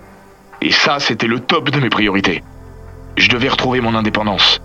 Et 0.61 0.71
ça, 0.71 0.99
c'était 0.99 1.27
le 1.27 1.39
top 1.39 1.69
de 1.69 1.79
mes 1.79 1.89
priorités. 1.89 2.43
Je 3.17 3.29
devais 3.29 3.49
retrouver 3.49 3.81
mon 3.81 3.95
indépendance. 3.95 4.61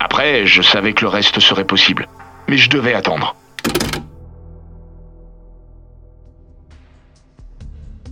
Après, 0.00 0.44
je 0.46 0.60
savais 0.60 0.92
que 0.92 1.02
le 1.02 1.08
reste 1.08 1.38
serait 1.40 1.64
possible. 1.64 2.08
Mais 2.48 2.56
je 2.56 2.68
devais 2.68 2.94
attendre. 2.94 3.36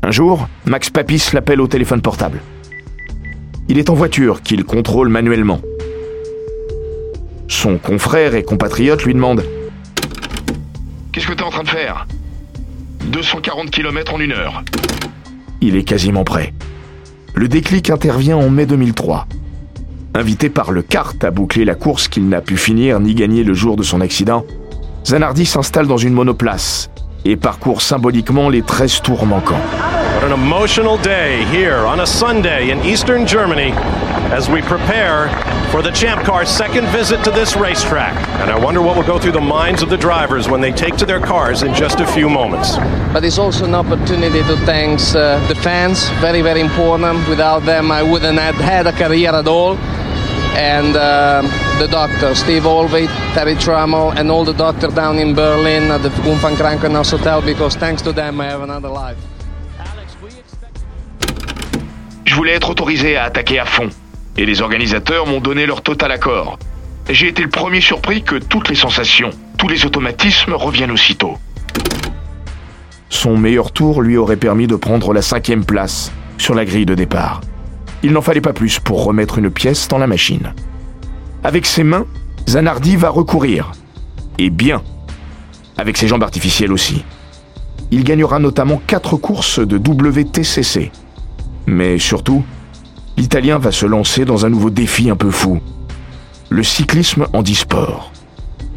Un 0.04 0.10
jour, 0.10 0.48
Max 0.66 0.90
Papis 0.90 1.30
l'appelle 1.32 1.62
au 1.62 1.66
téléphone 1.66 2.02
portable. 2.02 2.42
Il 3.70 3.78
est 3.78 3.88
en 3.88 3.94
voiture 3.94 4.42
qu'il 4.42 4.62
contrôle 4.64 5.08
manuellement. 5.08 5.62
Son 7.48 7.78
confrère 7.78 8.34
et 8.34 8.42
compatriote 8.42 9.02
lui 9.04 9.14
demande 9.14 9.42
Qu'est-ce 11.10 11.26
que 11.26 11.32
tu 11.32 11.42
es 11.42 11.46
en 11.46 11.48
train 11.48 11.62
de 11.62 11.68
faire? 11.70 12.06
240 13.06 13.70
km 13.70 14.12
en 14.12 14.20
une 14.20 14.32
heure. 14.32 14.62
Il 15.62 15.74
est 15.74 15.84
quasiment 15.84 16.24
prêt. 16.24 16.52
Le 17.34 17.48
déclic 17.48 17.88
intervient 17.88 18.36
en 18.36 18.50
mai 18.50 18.66
2003. 18.66 19.26
Invité 20.12 20.50
par 20.50 20.70
le 20.70 20.82
kart 20.82 21.24
à 21.24 21.30
boucler 21.30 21.64
la 21.64 21.76
course 21.76 22.08
qu'il 22.08 22.28
n'a 22.28 22.42
pu 22.42 22.58
finir 22.58 23.00
ni 23.00 23.14
gagner 23.14 23.42
le 23.42 23.54
jour 23.54 23.74
de 23.76 23.82
son 23.82 24.02
accident, 24.02 24.44
Zanardi 25.06 25.46
s'installe 25.46 25.86
dans 25.86 25.96
une 25.96 26.12
monoplace 26.12 26.90
et 27.24 27.36
parcourt 27.36 27.82
symboliquement 27.82 28.48
les 28.48 28.62
13 28.62 29.00
tours 29.02 29.26
manquants. 29.26 29.60
What 30.14 30.24
an 30.24 30.32
emotional 30.32 30.96
day 30.98 31.44
here 31.46 31.86
on 31.86 32.00
a 32.00 32.06
Sunday 32.06 32.70
in 32.70 32.82
eastern 32.84 33.26
Germany 33.26 33.72
as 34.30 34.48
we 34.48 34.62
prepare 34.62 35.28
for 35.70 35.82
the 35.82 35.90
Champ 35.90 36.22
Car's 36.22 36.48
second 36.48 36.86
visit 36.88 37.22
to 37.24 37.30
this 37.30 37.56
racetrack. 37.56 38.14
And 38.40 38.50
I 38.50 38.58
wonder 38.58 38.80
what 38.80 38.96
will 38.96 39.04
go 39.04 39.18
through 39.18 39.32
the 39.32 39.40
minds 39.40 39.82
of 39.82 39.90
the 39.90 39.96
drivers 39.96 40.48
when 40.48 40.60
they 40.60 40.72
take 40.72 40.96
to 40.98 41.06
their 41.06 41.20
cars 41.20 41.62
in 41.62 41.74
just 41.74 42.00
a 42.00 42.06
few 42.06 42.28
moments. 42.28 42.76
But 43.12 43.24
it's 43.24 43.38
also 43.38 43.64
an 43.64 43.74
opportunity 43.74 44.42
to 44.42 44.56
thank 44.64 45.00
uh, 45.14 45.46
the 45.48 45.54
fans, 45.54 46.08
very, 46.20 46.42
very 46.42 46.60
important. 46.60 47.28
Without 47.28 47.64
them, 47.64 47.90
I 47.90 48.02
wouldn't 48.02 48.38
have 48.38 48.54
had 48.54 48.86
a 48.86 48.92
career 48.92 49.30
at 49.30 49.48
all. 49.48 49.76
And 50.56 50.96
uh, 50.96 51.42
the 51.78 51.88
doctor, 51.88 52.34
Steve 52.34 52.66
Olvey, 52.66 53.08
Terry 53.34 53.54
Trammell, 53.56 54.12
and 54.16 54.30
all 54.30 54.44
the 54.44 54.52
doctors 54.52 54.94
down 54.94 55.18
in 55.18 55.34
Berlin 55.34 55.90
at 55.90 56.02
the 56.02 56.10
Krankenhaus 56.10 57.10
Hotel, 57.10 57.42
because 57.42 57.76
thanks 57.76 58.02
to 58.02 58.12
them, 58.12 58.40
I 58.40 58.46
have 58.46 58.62
another 58.62 58.88
life. 58.88 59.16
Je 62.24 62.34
voulais 62.34 62.54
être 62.54 62.70
autorisé 62.70 63.16
à 63.16 63.24
attaquer 63.24 63.58
à 63.58 63.64
fond, 63.64 63.88
et 64.36 64.44
les 64.44 64.60
organisateurs 64.60 65.26
m'ont 65.26 65.40
donné 65.40 65.66
leur 65.66 65.82
total 65.82 66.12
accord. 66.12 66.58
J'ai 67.08 67.28
été 67.28 67.42
le 67.42 67.50
premier 67.50 67.80
surpris 67.80 68.22
que 68.22 68.36
toutes 68.36 68.68
les 68.68 68.74
sensations, 68.74 69.30
tous 69.58 69.68
les 69.68 69.84
automatismes 69.84 70.54
reviennent 70.54 70.90
aussitôt. 70.90 71.36
Son 73.10 73.36
meilleur 73.36 73.72
tour 73.72 74.02
lui 74.02 74.16
aurait 74.16 74.36
permis 74.36 74.66
de 74.66 74.76
prendre 74.76 75.12
la 75.12 75.22
cinquième 75.22 75.64
place 75.64 76.10
sur 76.38 76.54
la 76.54 76.64
grille 76.64 76.86
de 76.86 76.94
départ. 76.94 77.40
Il 78.02 78.12
n'en 78.12 78.22
fallait 78.22 78.40
pas 78.40 78.52
plus 78.52 78.80
pour 78.80 79.04
remettre 79.04 79.38
une 79.38 79.50
pièce 79.50 79.88
dans 79.88 79.98
la 79.98 80.06
machine. 80.06 80.54
Avec 81.44 81.66
ses 81.66 81.84
mains, 81.84 82.06
Zanardi 82.48 82.96
va 82.96 83.10
recourir. 83.10 83.72
Et 84.38 84.48
bien. 84.48 84.82
Avec 85.76 85.98
ses 85.98 86.08
jambes 86.08 86.22
artificielles 86.22 86.72
aussi. 86.72 87.04
Il 87.90 88.02
gagnera 88.02 88.38
notamment 88.38 88.80
quatre 88.86 89.18
courses 89.18 89.58
de 89.58 89.76
WTCC. 89.76 90.90
Mais 91.66 91.98
surtout, 91.98 92.42
l'Italien 93.18 93.58
va 93.58 93.72
se 93.72 93.84
lancer 93.84 94.24
dans 94.24 94.46
un 94.46 94.48
nouveau 94.48 94.70
défi 94.70 95.10
un 95.10 95.16
peu 95.16 95.30
fou. 95.30 95.60
Le 96.48 96.62
cyclisme 96.62 97.26
en 97.34 97.42
e-sport. 97.42 98.10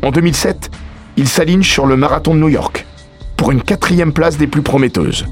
En 0.03 0.12
2007, 0.12 0.69
il 1.15 1.30
s'aligne 1.30 1.63
sur 1.63 1.86
le 1.86 1.95
marathon 1.95 2.36
de 2.36 2.39
New 2.39 2.49
York, 2.49 2.86
pour 3.38 3.51
une 3.51 3.62
quatrième 3.62 4.12
place 4.12 4.38
des 4.38 4.47
plus 4.47 4.62
prometteuses. 4.62 5.25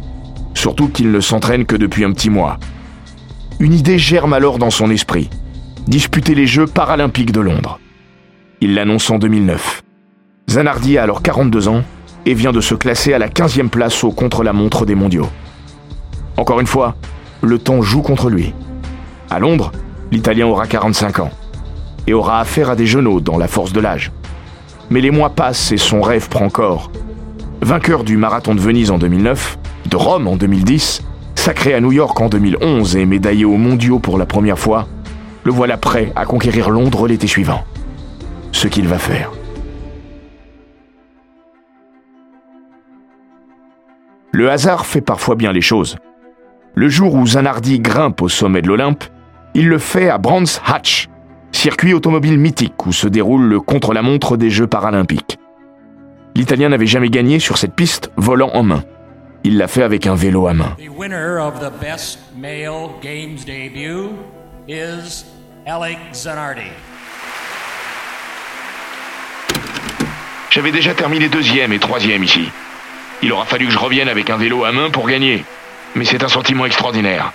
Surtout 0.54 0.88
qu'il 0.88 1.12
ne 1.12 1.20
s'entraîne 1.20 1.66
que 1.66 1.76
depuis 1.76 2.06
un 2.06 2.14
petit 2.14 2.30
mois. 2.30 2.60
Une 3.60 3.74
idée 3.74 4.00
germe 4.00 4.32
alors 4.32 4.58
dans 4.58 4.72
son 4.72 4.90
esprit. 4.90 5.30
Disputer 5.88 6.34
les 6.34 6.48
Jeux 6.48 6.66
paralympiques 6.66 7.32
de 7.32 7.42
Londres. 7.42 7.80
Il 8.60 8.74
l'annonce 8.74 9.12
en 9.12 9.20
2009. 9.20 9.84
Zanardi 10.50 10.98
a 10.98 11.04
alors 11.04 11.22
42 11.22 11.68
ans 11.68 11.84
et 12.26 12.34
vient 12.34 12.52
de 12.52 12.60
se 12.60 12.74
classer 12.74 13.14
à 13.14 13.20
la 13.20 13.30
15e 13.30 13.70
place 13.70 14.04
au 14.04 14.12
contre-la-montre 14.12 14.88
des 14.88 14.96
mondiaux. 14.96 15.30
Encore 16.38 16.60
une 16.60 16.66
fois, 16.66 16.96
le 17.44 17.60
temps 17.60 17.84
joue 17.84 18.02
contre 18.02 18.32
lui. 18.32 18.56
À 19.30 19.38
Londres, 19.38 19.72
l'Italien 20.12 20.48
aura 20.48 20.66
45 20.66 21.20
ans 21.20 21.30
et 22.08 22.14
aura 22.14 22.40
affaire 22.40 22.72
à 22.72 22.76
des 22.76 22.88
genoux 22.88 23.22
dans 23.22 23.38
la 23.38 23.48
force 23.48 23.72
de 23.72 23.80
l'âge. 23.80 24.12
Mais 24.90 25.02
les 25.02 25.12
mois 25.12 25.36
passent 25.36 25.72
et 25.72 25.78
son 25.78 26.02
rêve 26.02 26.30
prend 26.30 26.50
corps. 26.50 26.92
Vainqueur 27.62 28.04
du 28.04 28.18
marathon 28.18 28.56
de 28.56 28.60
Venise 28.60 28.90
en 28.90 28.98
2009, 28.98 29.60
de 29.92 29.96
Rome 29.98 30.28
en 30.28 30.36
2010, 30.36 31.04
sacré 31.36 31.76
à 31.76 31.80
New 31.80 31.92
York 31.92 32.20
en 32.20 32.28
2011 32.28 32.96
et 32.96 33.06
médaillé 33.06 33.46
aux 33.46 33.58
mondiaux 33.58 34.00
pour 34.00 34.18
la 34.18 34.26
première 34.26 34.58
fois, 34.58 34.88
le 35.46 35.52
voilà 35.52 35.78
prêt 35.78 36.12
à 36.16 36.26
conquérir 36.26 36.72
Londres 36.72 37.08
l'été 37.08 37.28
suivant. 37.28 37.64
Ce 38.52 38.68
qu'il 38.68 38.88
va 38.88 38.98
faire. 38.98 39.32
Le 44.32 44.50
hasard 44.50 44.86
fait 44.86 45.02
parfois 45.02 45.36
bien 45.36 45.54
les 45.54 45.62
choses. 45.62 45.98
Le 46.74 46.90
jour 46.90 47.14
où 47.14 47.26
Zanardi 47.26 47.80
grimpe 47.80 48.22
au 48.22 48.28
sommet 48.28 48.62
de 48.62 48.68
l'Olympe, 48.68 49.06
il 49.54 49.70
le 49.70 49.78
fait 49.78 50.10
à 50.10 50.18
Brands 50.18 50.44
Hatch, 50.66 51.08
circuit 51.52 51.94
automobile 51.94 52.40
mythique 52.40 52.86
où 52.86 52.92
se 52.92 53.08
déroule 53.08 53.44
le 53.44 53.62
contre-la-montre 53.62 54.38
des 54.38 54.50
Jeux 54.50 54.68
paralympiques. 54.68 55.38
L'Italien 56.36 56.70
n'avait 56.70 56.88
jamais 56.88 57.10
gagné 57.10 57.40
sur 57.40 57.58
cette 57.58 57.76
piste 57.76 58.12
volant 58.18 58.50
en 58.54 58.64
main. 58.64 58.84
Il 59.44 59.58
l'a 59.58 59.68
fait 59.68 59.84
avec 59.84 60.08
un 60.08 60.16
vélo 60.16 60.48
à 60.48 60.54
main. 60.54 60.76
Alec 65.68 65.98
Zanardi. 66.14 66.62
J'avais 70.52 70.72
déjà 70.72 70.94
terminé 70.94 71.28
deuxième 71.28 71.74
et 71.74 71.80
troisième 71.80 72.24
ici. 72.24 72.52
Il 73.24 73.34
aura 73.34 73.46
fallu 73.46 73.66
que 73.66 73.72
je 73.72 73.80
revienne 73.80 74.08
avec 74.08 74.30
un 74.30 74.38
vélo 74.38 74.64
à 74.64 74.72
main 74.72 74.92
pour 74.92 75.08
gagner. 75.08 75.44
Mais 75.96 76.06
c'est 76.06 76.24
un 76.24 76.28
sentiment 76.28 76.68
extraordinaire. 76.68 77.34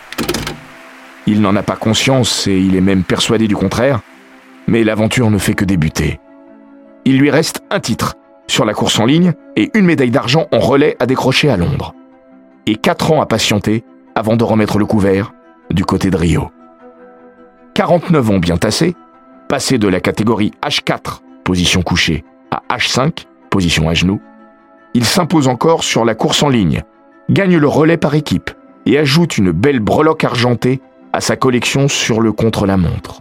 Il 1.27 1.41
n'en 1.41 1.57
a 1.57 1.65
pas 1.65 1.75
conscience 1.75 2.47
et 2.47 2.57
il 2.57 2.77
est 2.77 2.81
même 2.81 3.03
persuadé 3.03 3.49
du 3.49 3.57
contraire, 3.57 3.99
mais 4.69 4.85
l'aventure 4.85 5.29
ne 5.29 5.39
fait 5.39 5.55
que 5.55 5.65
débuter. 5.65 6.21
Il 7.05 7.19
lui 7.19 7.33
reste 7.33 7.65
un 7.71 7.81
titre 7.81 8.15
sur 8.47 8.65
la 8.65 8.75
course 8.75 9.01
en 9.01 9.07
ligne 9.07 9.33
et 9.57 9.73
une 9.75 9.87
médaille 9.87 10.13
d'argent 10.13 10.47
en 10.53 10.61
relais 10.61 10.95
à 11.01 11.07
décrocher 11.07 11.51
à 11.51 11.57
Londres. 11.57 11.95
Et 12.67 12.77
quatre 12.77 13.11
ans 13.11 13.21
à 13.23 13.27
patienter 13.27 13.83
avant 14.15 14.37
de 14.37 14.45
remettre 14.45 14.79
le 14.79 14.87
couvert 14.87 15.33
du 15.71 15.85
côté 15.85 16.11
de 16.11 16.17
Rio. 16.17 16.53
49 17.75 18.31
ans 18.31 18.39
bien 18.39 18.57
tassés, 18.57 18.95
passé 19.49 19.79
de 19.79 19.89
la 19.89 20.01
catégorie 20.01 20.53
H4, 20.63 21.21
position 21.45 21.83
couchée, 21.83 22.25
à 22.51 22.63
H5, 22.77 23.27
position 23.49 23.89
à 23.89 23.95
genoux, 23.95 24.21
il 24.95 25.05
s'impose 25.05 25.49
encore 25.49 25.85
sur 25.85 26.05
la 26.05 26.15
course 26.15 26.43
en 26.43 26.49
ligne, 26.49 26.83
gagne 27.31 27.57
le 27.57 27.69
relais 27.69 27.97
par 27.97 28.15
équipe 28.15 28.51
et 28.87 28.99
ajoute 28.99 29.39
une 29.39 29.53
belle 29.53 29.81
breloque 29.81 30.25
argentée 30.25 30.81
à 31.13 31.21
sa 31.21 31.37
collection 31.37 31.89
sur 31.89 32.21
le 32.21 32.33
contre-la-montre. 32.33 33.21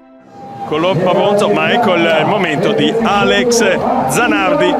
Zanardi. 4.12 4.74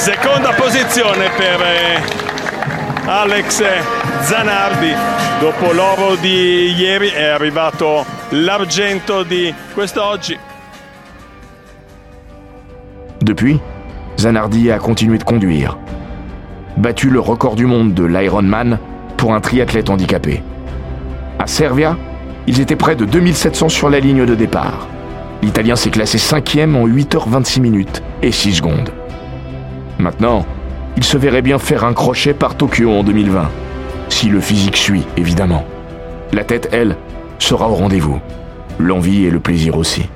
Seconda 0.00 0.52
posizione 0.54 1.28
per 1.36 1.60
eh, 1.60 2.00
Alex 3.04 3.62
Zanardi. 4.22 4.94
Dopo 5.38 5.72
l'oro 5.72 6.16
di 6.16 6.72
ieri 6.72 7.10
è 7.10 7.24
arrivato 7.24 8.06
l'argento 8.30 9.24
di 9.24 9.54
quest'oggi. 9.74 10.38
Depuis, 13.20 13.60
Zanardi 14.16 14.70
a 14.70 14.78
continué 14.78 15.18
de 15.18 15.24
conduire. 15.24 15.76
Battu 16.78 17.10
le 17.10 17.20
record 17.20 17.54
du 17.54 17.66
monde 17.66 17.92
de 17.92 18.06
l'Ironman 18.06 18.78
pour 19.18 19.34
un 19.34 19.40
triathlète 19.40 19.90
handicapé. 19.90 20.42
À 21.38 21.46
Servia, 21.46 21.98
ils 22.46 22.58
étaient 22.62 22.74
près 22.74 22.96
de 22.96 23.04
2700 23.04 23.68
sur 23.68 23.90
la 23.90 24.00
ligne 24.00 24.24
de 24.24 24.34
départ. 24.34 24.88
L'Italien 25.42 25.76
s'est 25.76 25.90
classé 25.90 26.16
cinquième 26.16 26.74
en 26.74 26.88
8h26 26.88 27.60
minutes 27.60 28.02
et 28.22 28.32
6 28.32 28.54
secondes. 28.54 28.90
Maintenant, 30.00 30.46
il 30.96 31.04
se 31.04 31.18
verrait 31.18 31.42
bien 31.42 31.58
faire 31.58 31.84
un 31.84 31.92
crochet 31.92 32.32
par 32.32 32.56
Tokyo 32.56 32.90
en 32.90 33.04
2020. 33.04 33.50
Si 34.08 34.28
le 34.28 34.40
physique 34.40 34.78
suit, 34.78 35.04
évidemment. 35.18 35.64
La 36.32 36.42
tête, 36.42 36.70
elle, 36.72 36.96
sera 37.38 37.68
au 37.68 37.74
rendez-vous. 37.74 38.18
L'envie 38.78 39.24
et 39.24 39.30
le 39.30 39.40
plaisir 39.40 39.76
aussi. 39.76 40.08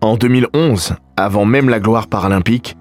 En 0.00 0.16
2011, 0.16 0.94
avant 1.16 1.44
même 1.44 1.68
la 1.68 1.78
gloire 1.78 2.08
paralympique, 2.08 2.76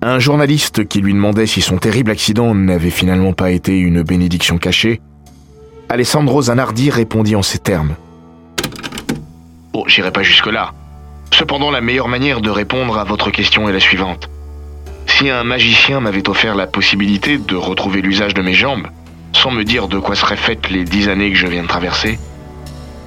un 0.00 0.18
journaliste 0.18 0.86
qui 0.86 1.00
lui 1.00 1.12
demandait 1.12 1.46
si 1.46 1.60
son 1.60 1.76
terrible 1.76 2.10
accident 2.10 2.54
n'avait 2.54 2.90
finalement 2.90 3.34
pas 3.34 3.50
été 3.50 3.78
une 3.78 4.02
bénédiction 4.02 4.56
cachée, 4.56 5.02
Alessandro 5.90 6.42
Zanardi 6.42 6.90
répondit 6.90 7.36
en 7.36 7.42
ces 7.42 7.58
termes. 7.58 7.94
Oh, 9.76 9.84
j'irai 9.88 10.12
pas 10.12 10.22
jusque-là. 10.22 10.72
Cependant, 11.32 11.72
la 11.72 11.80
meilleure 11.80 12.06
manière 12.06 12.40
de 12.40 12.48
répondre 12.48 12.96
à 12.96 13.02
votre 13.02 13.30
question 13.30 13.68
est 13.68 13.72
la 13.72 13.80
suivante. 13.80 14.30
Si 15.06 15.28
un 15.28 15.42
magicien 15.42 15.98
m'avait 15.98 16.28
offert 16.28 16.54
la 16.54 16.68
possibilité 16.68 17.38
de 17.38 17.56
retrouver 17.56 18.00
l'usage 18.00 18.34
de 18.34 18.42
mes 18.42 18.54
jambes, 18.54 18.86
sans 19.32 19.50
me 19.50 19.64
dire 19.64 19.88
de 19.88 19.98
quoi 19.98 20.14
seraient 20.14 20.36
faites 20.36 20.70
les 20.70 20.84
dix 20.84 21.08
années 21.08 21.32
que 21.32 21.36
je 21.36 21.48
viens 21.48 21.64
de 21.64 21.68
traverser, 21.68 22.20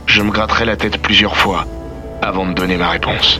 je 0.08 0.22
me 0.22 0.30
gratterais 0.30 0.66
la 0.66 0.76
tête 0.76 1.02
plusieurs 1.02 1.38
fois 1.38 1.66
avant 2.22 2.46
de 2.46 2.54
donner 2.54 2.76
ma 2.76 2.90
réponse. 2.90 3.40